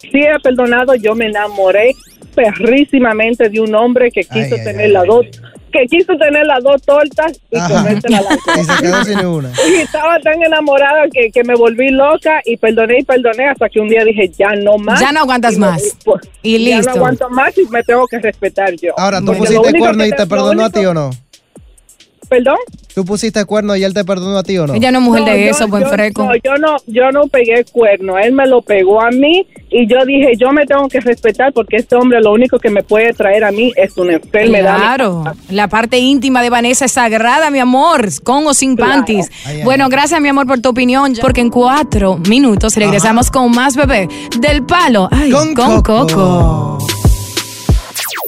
sí 0.00 0.20
he 0.20 0.40
perdonado, 0.42 0.94
yo 0.94 1.14
me 1.14 1.26
enamoré 1.26 1.94
perrísimamente 2.36 3.48
de 3.48 3.60
un 3.60 3.74
hombre 3.74 4.10
que 4.12 4.22
quiso 4.22 4.56
tener 4.56 4.90
las 4.90 5.06
dos 5.06 5.26
que 5.72 5.84
quiso 5.88 6.16
tener 6.16 6.46
las 6.46 6.62
dos 6.62 6.80
tortas 6.82 7.38
y 7.50 7.58
comerse 7.58 8.08
la 8.08 8.20
Y 8.60 8.64
se 8.64 8.82
quedó 8.82 9.04
sin 9.04 9.26
una. 9.26 9.52
Y 9.68 9.74
estaba 9.82 10.18
tan 10.20 10.42
enamorada 10.42 11.02
que, 11.12 11.30
que 11.30 11.44
me 11.44 11.54
volví 11.54 11.90
loca 11.90 12.40
y 12.46 12.56
perdoné 12.56 13.00
y 13.00 13.04
perdoné 13.04 13.48
hasta 13.48 13.68
que 13.68 13.80
un 13.80 13.88
día 13.88 14.02
dije, 14.04 14.28
ya 14.38 14.54
no 14.62 14.78
más. 14.78 15.00
Ya 15.00 15.12
no 15.12 15.20
aguantas 15.20 15.54
Y 15.54 15.58
me- 15.58 15.66
más. 15.66 15.82
pues, 16.04 16.22
Y 16.42 16.52
Ya 16.70 16.76
listo. 16.78 16.92
no 16.92 16.96
aguanto 16.96 17.28
más 17.28 17.58
y 17.58 17.64
me 17.68 17.82
tengo 17.82 18.06
que 18.06 18.18
respetar 18.20 18.72
yo. 18.80 18.92
Ahora, 18.98 19.18
¿tú 19.20 19.26
Porque 19.26 19.40
pusiste 19.40 19.78
cuerno 19.78 20.06
y 20.06 20.10
te 20.12 20.26
perdonó 20.26 20.64
a 20.64 20.70
ti 20.70 20.86
o 20.86 20.94
no? 20.94 21.10
¿Perdón? 22.28 22.56
¿Tú 22.94 23.04
pusiste 23.04 23.44
cuerno 23.44 23.76
y 23.76 23.84
él 23.84 23.94
te 23.94 24.04
perdonó 24.04 24.38
a 24.38 24.42
ti 24.42 24.56
o 24.58 24.66
no? 24.66 24.74
Ella 24.74 24.90
no 24.90 24.98
es 24.98 25.04
mujer 25.04 25.24
de 25.24 25.44
yo- 25.44 25.50
eso, 25.50 25.68
buen 25.68 25.84
yo- 25.84 25.90
freco. 25.90 26.24
No, 26.24 26.32
yo 26.34 26.56
no, 26.58 26.76
yo 26.86 27.10
no 27.12 27.26
pegué 27.28 27.64
cuerno, 27.70 28.18
él 28.18 28.32
me 28.32 28.46
lo 28.46 28.62
pegó 28.62 29.00
a 29.02 29.10
mí 29.10 29.46
y 29.70 29.86
yo 29.86 30.04
dije, 30.06 30.32
yo 30.38 30.50
me 30.50 30.64
tengo 30.66 30.88
que 30.88 31.00
respetar 31.00 31.52
porque 31.52 31.76
este 31.76 31.94
hombre 31.94 32.20
lo 32.20 32.32
único 32.32 32.58
que 32.58 32.70
me 32.70 32.82
puede 32.82 33.12
traer 33.12 33.44
a 33.44 33.52
mí 33.52 33.72
es 33.76 33.96
una 33.96 34.14
enfermedad. 34.14 34.76
Claro, 34.78 35.24
la 35.50 35.68
parte 35.68 35.98
íntima 35.98 36.42
de 36.42 36.50
Vanessa 36.50 36.86
es 36.86 36.92
sagrada, 36.92 37.50
mi 37.50 37.58
amor, 37.58 38.08
con 38.24 38.46
o 38.46 38.54
sin 38.54 38.76
panties. 38.76 39.30
Ay, 39.44 39.58
ay, 39.58 39.62
Bueno, 39.64 39.88
gracias, 39.88 40.20
mi 40.20 40.28
amor, 40.28 40.46
por 40.46 40.60
tu 40.60 40.70
opinión, 40.70 41.12
porque 41.20 41.42
en 41.42 41.50
cuatro 41.50 42.18
minutos 42.28 42.74
regresamos 42.76 43.30
con 43.30 43.50
más 43.52 43.76
bebé 43.76 44.08
del 44.40 44.64
palo. 44.64 45.08
Ay, 45.12 45.30
con, 45.30 45.54
Coco. 45.82 46.78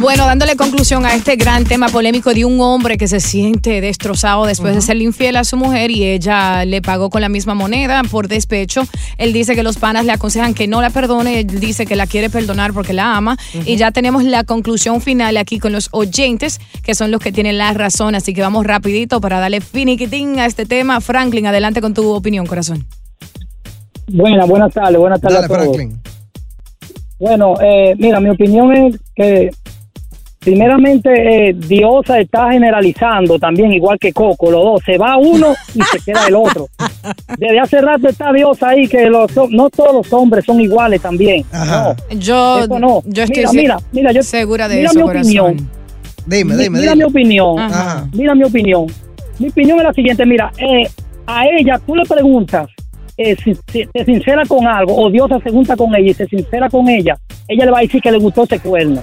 Bueno, 0.00 0.24
dándole 0.24 0.56
conclusión 0.56 1.04
a 1.04 1.14
este 1.14 1.36
gran 1.36 1.64
tema 1.64 1.90
polémico 1.90 2.32
de 2.32 2.46
un 2.46 2.58
hombre 2.62 2.96
que 2.96 3.06
se 3.06 3.20
siente 3.20 3.82
destrozado 3.82 4.46
después 4.46 4.74
de 4.74 4.80
serle 4.80 5.04
infiel 5.04 5.36
a 5.36 5.44
su 5.44 5.58
mujer 5.58 5.90
y 5.90 6.04
ella 6.04 6.64
le 6.64 6.80
pagó 6.80 7.10
con 7.10 7.20
la 7.20 7.28
misma 7.28 7.52
moneda 7.52 8.00
por 8.10 8.26
despecho. 8.26 8.84
Él 9.18 9.34
dice 9.34 9.54
que 9.54 9.62
los 9.62 9.76
panas 9.76 10.06
le 10.06 10.12
aconsejan 10.12 10.54
que 10.54 10.66
no 10.66 10.80
la 10.80 10.88
perdone, 10.88 11.40
él 11.40 11.60
dice 11.60 11.84
que 11.84 11.96
la 11.96 12.06
quiere 12.06 12.30
perdonar 12.30 12.72
porque 12.72 12.94
la 12.94 13.14
ama 13.14 13.36
y 13.66 13.76
ya 13.76 13.90
tenemos 13.90 14.24
la 14.24 14.42
conclusión 14.44 15.02
final 15.02 15.36
aquí 15.36 15.58
con 15.58 15.72
los 15.72 15.90
oyentes 15.92 16.60
que 16.82 16.94
son 16.94 17.10
los 17.10 17.20
que 17.20 17.30
tienen 17.30 17.58
la 17.58 17.70
razón, 17.74 18.14
así 18.14 18.32
que 18.32 18.40
vamos 18.40 18.66
rapidito 18.66 19.20
para 19.20 19.38
darle 19.38 19.60
finiquitín 19.60 20.38
a 20.38 20.46
este 20.46 20.64
tema. 20.64 21.02
Franklin, 21.02 21.46
adelante 21.46 21.82
con 21.82 21.92
tu 21.92 22.08
opinión, 22.08 22.46
corazón. 22.46 22.86
Buenas, 24.08 24.48
buenas 24.48 24.72
tardes, 24.72 24.96
buenas 24.96 25.20
tardes 25.20 25.42
Dale, 25.42 25.54
a 25.54 25.58
todos. 25.58 25.76
Franklin. 25.76 26.00
Bueno, 27.18 27.54
eh, 27.60 27.94
mira, 27.98 28.18
mi 28.18 28.30
opinión 28.30 28.74
es 28.74 28.96
que 29.14 29.50
primeramente 30.40 31.10
eh, 31.50 31.54
Diosa 31.54 32.18
está 32.18 32.50
generalizando 32.50 33.38
también, 33.38 33.72
igual 33.72 33.98
que 33.98 34.12
Coco, 34.12 34.50
los 34.50 34.64
dos. 34.64 34.82
Se 34.84 34.96
va 34.98 35.16
uno 35.18 35.54
y 35.74 35.82
se 35.82 36.00
queda 36.04 36.26
el 36.26 36.34
otro. 36.34 36.66
Desde 37.38 37.60
hace 37.60 37.80
rato 37.80 38.08
está 38.08 38.32
Diosa 38.32 38.70
ahí, 38.70 38.88
que 38.88 39.06
los, 39.06 39.30
no 39.50 39.70
todos 39.70 39.94
los 39.94 40.12
hombres 40.12 40.44
son 40.44 40.60
iguales 40.60 41.00
también. 41.02 41.44
No, 41.52 41.94
Yo, 42.18 42.60
eso 42.60 42.78
no. 42.78 43.02
yo 43.06 43.22
estoy 43.22 43.44
mira, 43.52 43.52
mira, 43.52 43.78
mira, 43.92 44.12
yo, 44.12 44.22
segura 44.22 44.66
de 44.66 44.76
mira 44.76 44.90
eso, 44.90 44.98
mi 44.98 45.04
corazón. 45.04 45.20
opinión. 45.46 45.70
Dime, 46.26 46.56
dime, 46.56 46.78
mira 46.80 46.92
dime. 46.92 47.04
mi 47.04 47.10
opinión. 47.10 47.58
Ajá. 47.58 48.08
Mira 48.12 48.34
mi 48.34 48.44
opinión. 48.44 48.86
Mi 49.38 49.48
opinión 49.48 49.78
es 49.78 49.84
la 49.84 49.92
siguiente, 49.92 50.26
mira, 50.26 50.50
eh, 50.58 50.88
a 51.26 51.44
ella 51.46 51.78
tú 51.86 51.94
le 51.94 52.04
preguntas 52.04 52.68
eh, 53.16 53.36
si, 53.42 53.54
si 53.70 53.86
se 53.94 54.04
sincera 54.04 54.42
con 54.46 54.66
algo 54.66 54.96
o 54.96 55.10
Dios 55.10 55.30
se 55.42 55.50
junta 55.50 55.76
con 55.76 55.94
ella 55.94 56.10
y 56.10 56.14
se 56.14 56.26
sincera 56.26 56.68
con 56.70 56.88
ella, 56.88 57.18
ella 57.48 57.64
le 57.66 57.70
va 57.70 57.78
a 57.78 57.82
decir 57.82 58.00
que 58.00 58.10
le 58.10 58.18
gustó 58.18 58.44
ese 58.44 58.58
cuerno. 58.60 59.00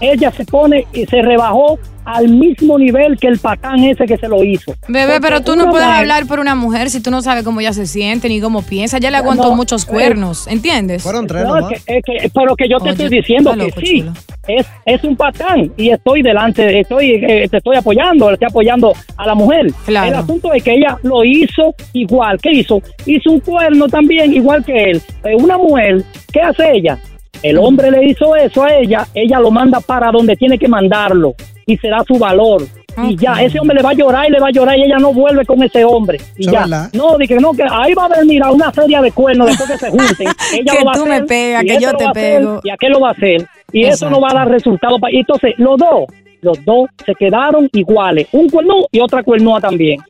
Ella 0.00 0.30
se 0.32 0.44
pone 0.44 0.86
y 0.92 1.06
se 1.06 1.20
rebajó 1.22 1.78
al 2.04 2.28
mismo 2.28 2.78
nivel 2.78 3.18
que 3.18 3.26
el 3.28 3.38
patán 3.38 3.80
ese 3.84 4.06
que 4.06 4.16
se 4.16 4.28
lo 4.28 4.42
hizo. 4.42 4.72
Bebé, 4.88 5.14
Porque 5.16 5.20
pero 5.20 5.40
tú 5.42 5.56
no 5.56 5.68
puedes 5.68 5.86
mujer- 5.86 6.00
hablar 6.00 6.26
por 6.26 6.40
una 6.40 6.54
mujer 6.54 6.88
si 6.88 7.02
tú 7.02 7.10
no 7.10 7.20
sabes 7.20 7.44
cómo 7.44 7.60
ella 7.60 7.74
se 7.74 7.86
siente 7.86 8.30
ni 8.30 8.40
cómo 8.40 8.62
piensa. 8.62 8.98
Ya 8.98 9.10
le 9.10 9.18
aguantó 9.18 9.50
No, 9.50 9.56
muchos 9.56 9.84
eh, 9.84 9.90
cuernos, 9.90 10.46
¿entiendes? 10.46 11.02
Fueron 11.02 11.26
tres 11.26 11.42
No, 11.44 11.56
nomás. 11.56 11.72
es 11.72 11.84
que, 11.84 11.96
es 11.98 12.04
que- 12.22 12.30
pero 12.32 12.56
que 12.56 12.66
yo 12.66 12.78
te 12.78 12.84
Oye, 12.84 12.92
estoy 12.92 13.08
diciendo 13.10 13.50
que 13.50 13.56
loco, 13.58 13.80
sí, 13.80 14.04
es, 14.46 14.66
es 14.86 15.04
un 15.04 15.16
patán 15.16 15.70
y 15.76 15.90
estoy 15.90 16.22
delante, 16.22 16.80
estoy, 16.80 17.10
eh, 17.22 17.46
te 17.50 17.58
estoy 17.58 17.76
apoyando, 17.76 18.28
le 18.28 18.34
estoy 18.34 18.48
apoyando 18.48 18.94
a 19.18 19.26
la 19.26 19.34
mujer. 19.34 19.66
Claro. 19.84 20.08
El 20.08 20.14
asunto 20.14 20.54
es 20.54 20.62
que 20.62 20.72
ella 20.74 20.96
lo 21.02 21.22
hizo 21.24 21.74
igual, 21.92 22.38
¿qué 22.42 22.52
hizo? 22.52 22.80
Hizo 23.04 23.32
un 23.32 23.40
cuerno 23.40 23.86
también 23.86 24.32
igual 24.32 24.64
que 24.64 24.92
él. 24.92 25.02
Eh, 25.24 25.34
una 25.38 25.58
mujer, 25.58 26.02
¿qué 26.32 26.40
hace 26.40 26.70
ella? 26.72 26.98
El 27.42 27.58
hombre 27.58 27.90
le 27.90 28.04
hizo 28.06 28.34
eso 28.36 28.64
a 28.64 28.74
ella, 28.74 29.06
ella 29.14 29.38
lo 29.40 29.50
manda 29.50 29.80
para 29.80 30.10
donde 30.10 30.36
tiene 30.36 30.58
que 30.58 30.68
mandarlo 30.68 31.34
y 31.66 31.76
se 31.76 31.88
da 31.88 32.02
su 32.06 32.18
valor. 32.18 32.62
Y 33.04 33.16
ya, 33.16 33.34
ese 33.42 33.60
hombre 33.60 33.76
le 33.76 33.82
va 33.82 33.90
a 33.90 33.94
llorar 33.94 34.28
y 34.28 34.32
le 34.32 34.40
va 34.40 34.48
a 34.48 34.50
llorar 34.50 34.76
y 34.76 34.82
ella 34.82 34.96
no 34.98 35.12
vuelve 35.12 35.44
con 35.46 35.62
ese 35.62 35.84
hombre. 35.84 36.18
Y 36.36 36.46
ya. 36.50 36.62
verdad. 36.62 36.90
No, 36.94 37.16
que 37.16 37.36
no, 37.36 37.52
que 37.52 37.62
ahí 37.62 37.94
va 37.94 38.06
a 38.06 38.08
venir 38.08 38.42
a 38.42 38.50
una 38.50 38.72
serie 38.72 39.00
de 39.00 39.12
cuernos 39.12 39.46
después 39.46 39.70
que 39.70 39.78
se 39.78 39.90
junten. 39.90 40.28
Ella 40.52 40.72
Que 40.72 40.78
lo 40.80 40.84
va 40.84 40.92
a 40.92 40.94
tú 40.94 41.06
me 41.06 41.22
pegas, 41.22 41.62
y 41.62 41.66
que 41.66 41.78
yo 41.78 41.92
te 41.92 42.04
a 42.04 42.10
hacer, 42.10 42.38
pego. 42.38 42.60
Y 42.64 42.70
aquel 42.70 42.92
lo 42.92 43.00
va 43.00 43.10
a 43.10 43.12
hacer. 43.12 43.46
Y 43.72 43.84
eso 43.84 44.10
no 44.10 44.20
va 44.20 44.30
a 44.30 44.34
dar 44.34 44.48
resultado. 44.48 44.96
y 45.12 45.18
entonces, 45.18 45.54
los 45.58 45.78
dos, 45.78 46.06
los 46.40 46.64
dos 46.64 46.88
se 47.06 47.14
quedaron 47.14 47.68
iguales. 47.72 48.26
Un 48.32 48.48
cuerno 48.48 48.86
y 48.90 48.98
otra 48.98 49.22
cuernoa 49.22 49.60
también. 49.60 50.00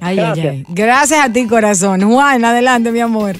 Ay, 0.00 0.16
Gracias. 0.16 0.46
ay, 0.46 0.64
ay. 0.68 0.74
Gracias 0.74 1.24
a 1.24 1.32
ti, 1.32 1.46
corazón. 1.46 2.02
Juan, 2.02 2.44
adelante, 2.44 2.90
mi 2.90 3.00
amor. 3.00 3.36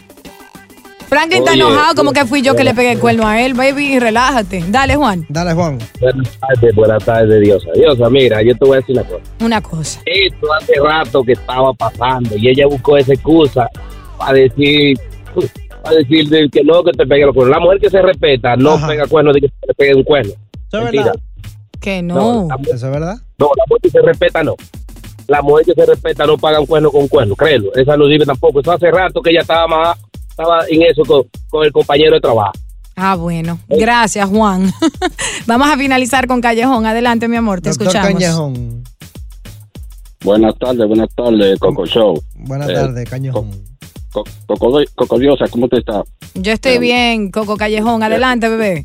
Franklin 1.15 1.39
está 1.39 1.53
Oye, 1.53 1.61
enojado 1.61 1.95
como 1.95 2.13
que 2.13 2.25
fui 2.27 2.43
yo 2.43 2.53
que 2.53 2.59
bueno. 2.65 2.71
le 2.71 2.75
pegué 2.75 2.93
el 2.93 2.99
cuerno 3.01 3.27
a 3.27 3.41
él, 3.41 3.55
baby, 3.55 3.99
relájate. 3.99 4.65
Dale, 4.69 4.97
Juan, 4.97 5.25
Dale, 5.29 5.55
Juan. 5.55 5.79
Buenas 6.01 6.39
tardes, 6.41 6.75
buenas 6.75 7.05
tardes, 7.05 7.41
Diosa. 7.41 7.71
Diosa, 7.75 8.11
mira, 8.11 8.43
yo 8.43 8.55
te 8.57 8.65
voy 8.65 8.77
a 8.77 8.81
decir 8.81 8.97
una 8.97 9.05
cosa. 9.05 9.23
una 9.41 9.61
cosa. 9.61 10.01
Esto 10.07 10.53
hace 10.55 10.73
rato 10.83 11.23
que 11.23 11.33
estaba 11.33 11.73
pasando 11.75 12.37
y 12.37 12.49
ella 12.49 12.67
buscó 12.67 12.97
esa 12.97 13.13
excusa 13.15 13.69
para 14.19 14.33
decir, 14.33 14.99
para 15.83 15.97
decir 15.97 16.29
de 16.29 16.49
que 16.51 16.63
no, 16.65 16.83
que 16.83 16.93
te 16.93 17.07
pegue 17.07 17.27
los 17.27 17.35
cuernos. 17.35 17.57
La 17.57 17.63
mujer 17.65 17.79
que 17.81 17.91
se 17.91 18.03
respeta 18.03 18.57
no 18.57 18.73
Ajá. 18.73 18.89
pega 18.89 19.07
cuernos 19.07 19.35
de 19.35 19.41
que 19.43 19.49
se 19.49 19.67
le 19.69 19.75
pegue 19.75 19.95
un 19.95 20.03
cuerno. 20.05 20.33
Eso 20.69 20.79
es 20.87 20.93
verdad. 20.93 21.15
Que 21.81 22.03
No, 22.03 22.15
no. 22.15 22.49
la 22.49 22.57
mujer- 22.57 22.75
¿Eso 22.75 22.87
es 22.87 22.93
verdad? 22.93 23.17
no, 23.39 23.47
la 23.57 23.65
mujer 23.69 23.81
que 23.83 23.91
se 23.91 24.01
respeta 24.03 24.43
no. 24.43 24.55
La 25.27 25.41
mujer 25.43 25.65
que 25.67 25.73
se 25.75 25.87
respeta 25.87 26.27
no 26.27 26.37
paga 26.37 26.61
un 26.61 26.67
cuerno 26.67 26.91
con 26.91 27.03
un 27.03 27.09
cuerno, 27.09 27.35
créelo. 27.35 27.75
Esa 27.75 27.97
no 27.97 28.07
sirve 28.09 28.27
tampoco. 28.27 28.61
Eso 28.61 28.73
hace 28.73 28.91
rato 28.91 29.23
que 29.23 29.31
ella 29.31 29.41
estaba 29.41 29.67
más, 29.67 29.99
estaba 30.37 30.65
en 30.69 30.83
eso 30.83 31.03
con, 31.05 31.23
con 31.49 31.65
el 31.65 31.73
compañero 31.73 32.15
de 32.15 32.21
trabajo. 32.21 32.53
Ah, 32.97 33.15
bueno. 33.17 33.59
Gracias, 33.69 34.29
Juan. 34.29 34.73
Vamos 35.47 35.69
a 35.69 35.77
finalizar 35.77 36.27
con 36.27 36.41
Callejón. 36.41 36.87
Adelante, 36.87 37.29
mi 37.29 37.37
amor, 37.37 37.61
te 37.61 37.71
Doctor 37.71 37.89
escuchamos. 37.89 38.13
Cañejón. 38.21 38.85
Buenas 40.25 40.55
tardes, 40.59 40.87
buenas 40.89 41.09
tardes, 41.15 41.59
Coco 41.59 41.87
Show. 41.87 42.23
Buenas 42.35 42.69
Eh, 42.71 42.75
tardes, 42.75 43.09
Cañejón. 43.11 43.51
Co- 44.13 44.25
Coco, 44.47 44.81
Coco 44.95 45.19
Diosa, 45.19 45.47
¿cómo 45.49 45.69
te 45.69 45.79
está? 45.79 46.03
Yo 46.35 46.53
estoy 46.53 46.79
bien, 46.79 47.31
Coco 47.31 47.57
Callejón. 47.57 48.03
Adelante, 48.03 48.49
bebé. 48.49 48.83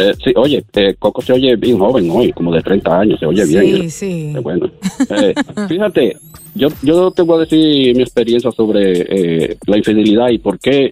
Eh, 0.00 0.14
sí, 0.24 0.32
oye, 0.36 0.64
eh, 0.74 0.94
Coco 0.98 1.20
se 1.22 1.32
oye 1.32 1.56
bien 1.56 1.78
joven 1.78 2.08
hoy, 2.10 2.32
como 2.32 2.52
de 2.54 2.62
30 2.62 3.00
años, 3.00 3.20
se 3.20 3.26
oye 3.26 3.44
bien. 3.44 3.82
Sí, 3.82 3.90
sí. 3.90 4.32
eh, 4.36 4.40
bueno, 4.40 4.70
Eh, 5.10 5.34
fíjate, 5.68 6.16
yo, 6.54 6.68
yo 6.82 7.10
te 7.10 7.22
voy 7.22 7.36
a 7.36 7.40
decir 7.40 7.94
mi 7.94 8.02
experiencia 8.02 8.50
sobre 8.52 8.82
eh, 9.52 9.56
la 9.66 9.76
infidelidad 9.78 10.28
y 10.30 10.38
por 10.38 10.58
qué 10.58 10.90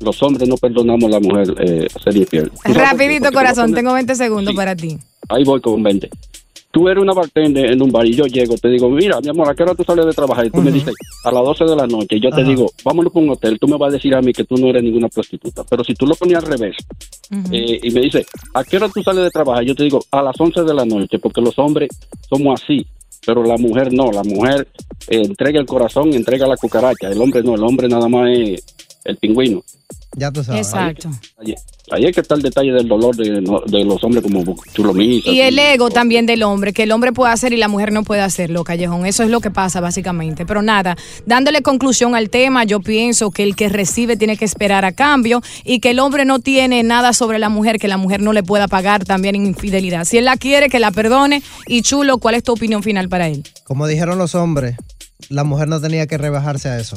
los 0.00 0.22
hombres 0.22 0.48
no 0.48 0.56
perdonamos 0.56 1.04
a 1.04 1.08
la 1.08 1.20
mujer 1.20 1.54
eh, 1.60 1.86
ser 2.02 2.16
infiel. 2.16 2.50
Rapidito, 2.64 3.30
corazón. 3.32 3.74
Tengo 3.74 3.92
20 3.92 4.14
segundos 4.14 4.52
Sí. 4.52 4.56
para 4.56 4.74
ti. 4.74 4.96
Ahí 5.28 5.44
voy 5.44 5.60
con 5.60 5.82
20. 5.82 6.08
Tú 6.72 6.88
eres 6.88 7.02
una 7.02 7.12
bartender 7.12 7.72
en 7.72 7.82
un 7.82 7.90
bar 7.90 8.06
y 8.06 8.14
yo 8.14 8.26
llego, 8.26 8.56
te 8.56 8.68
digo, 8.68 8.88
mira, 8.88 9.20
mi 9.20 9.28
amor, 9.28 9.48
¿a 9.50 9.54
qué 9.54 9.64
hora 9.64 9.74
tú 9.74 9.82
sales 9.82 10.06
de 10.06 10.12
trabajar? 10.12 10.46
Y 10.46 10.50
tú 10.50 10.62
me 10.62 10.70
dices, 10.70 10.94
a 11.24 11.32
las 11.32 11.44
12 11.44 11.64
de 11.64 11.76
la 11.76 11.86
noche. 11.86 12.16
Y 12.16 12.20
yo 12.20 12.30
te 12.30 12.44
digo, 12.44 12.70
vámonos 12.84 13.12
para 13.12 13.24
un 13.24 13.30
hotel. 13.32 13.58
Tú 13.58 13.66
me 13.66 13.76
vas 13.76 13.90
a 13.90 13.94
decir 13.94 14.14
a 14.14 14.22
mí 14.22 14.32
que 14.32 14.44
tú 14.44 14.56
no 14.56 14.68
eres 14.68 14.82
ninguna 14.82 15.08
prostituta. 15.08 15.64
Pero 15.68 15.82
si 15.82 15.94
tú 15.94 16.06
lo 16.06 16.14
ponías 16.14 16.44
al 16.44 16.50
revés 16.50 16.76
eh, 17.50 17.80
y 17.82 17.90
me 17.90 18.00
dices, 18.02 18.26
¿a 18.54 18.62
qué 18.62 18.76
hora 18.76 18.88
tú 18.88 19.02
sales 19.02 19.24
de 19.24 19.30
trabajar? 19.30 19.64
Yo 19.64 19.74
te 19.74 19.82
digo, 19.82 20.00
a 20.12 20.22
las 20.22 20.40
11 20.40 20.62
de 20.62 20.74
la 20.74 20.84
noche, 20.84 21.18
porque 21.18 21.40
los 21.40 21.58
hombres 21.58 21.90
somos 22.28 22.62
así. 22.62 22.86
Pero 23.26 23.42
la 23.42 23.58
mujer 23.58 23.92
no, 23.92 24.10
la 24.12 24.22
mujer 24.22 24.68
eh, 25.08 25.22
entrega 25.22 25.60
el 25.60 25.66
corazón, 25.66 26.14
entrega 26.14 26.46
la 26.46 26.56
cucaracha. 26.56 27.08
El 27.08 27.20
hombre 27.20 27.42
no, 27.42 27.54
el 27.54 27.64
hombre 27.64 27.88
nada 27.88 28.08
más 28.08 28.30
es 28.30 28.64
el 29.04 29.16
pingüino. 29.16 29.62
Ya 30.16 30.30
tú 30.30 30.42
sabes. 30.42 30.66
Exacto. 30.66 31.10
Oye, 31.36 31.56
Ahí 31.90 32.06
es 32.06 32.14
que 32.14 32.20
está 32.20 32.36
el 32.36 32.42
detalle 32.42 32.72
del 32.72 32.86
dolor 32.86 33.16
de, 33.16 33.40
los 33.84 34.04
hombres 34.04 34.22
como 34.22 34.44
chulomisa. 34.72 35.28
Y 35.28 35.40
el 35.40 35.58
ego 35.58 35.90
también 35.90 36.24
del 36.24 36.44
hombre, 36.44 36.72
que 36.72 36.84
el 36.84 36.92
hombre 36.92 37.12
puede 37.12 37.32
hacer 37.32 37.52
y 37.52 37.56
la 37.56 37.66
mujer 37.66 37.92
no 37.92 38.04
puede 38.04 38.20
hacerlo, 38.20 38.62
Callejón. 38.62 39.06
Eso 39.06 39.24
es 39.24 39.30
lo 39.30 39.40
que 39.40 39.50
pasa 39.50 39.80
básicamente. 39.80 40.46
Pero 40.46 40.62
nada, 40.62 40.96
dándole 41.26 41.62
conclusión 41.62 42.14
al 42.14 42.30
tema, 42.30 42.62
yo 42.62 42.78
pienso 42.78 43.32
que 43.32 43.42
el 43.42 43.56
que 43.56 43.68
recibe 43.68 44.16
tiene 44.16 44.36
que 44.36 44.44
esperar 44.44 44.84
a 44.84 44.92
cambio 44.92 45.42
y 45.64 45.80
que 45.80 45.90
el 45.90 45.98
hombre 45.98 46.24
no 46.24 46.38
tiene 46.38 46.82
nada 46.84 47.12
sobre 47.12 47.40
la 47.40 47.48
mujer 47.48 47.80
que 47.80 47.88
la 47.88 47.96
mujer 47.96 48.20
no 48.20 48.32
le 48.32 48.44
pueda 48.44 48.68
pagar 48.68 49.04
también 49.04 49.34
infidelidad. 49.34 50.04
Si 50.04 50.16
él 50.16 50.26
la 50.26 50.36
quiere, 50.36 50.68
que 50.68 50.78
la 50.78 50.92
perdone. 50.92 51.42
Y 51.66 51.82
chulo, 51.82 52.18
¿cuál 52.18 52.36
es 52.36 52.44
tu 52.44 52.52
opinión 52.52 52.84
final 52.84 53.08
para 53.08 53.26
él? 53.26 53.42
Como 53.64 53.88
dijeron 53.88 54.16
los 54.16 54.36
hombres, 54.36 54.76
la 55.28 55.42
mujer 55.42 55.66
no 55.66 55.80
tenía 55.80 56.06
que 56.06 56.18
rebajarse 56.18 56.68
a 56.68 56.78
eso. 56.78 56.96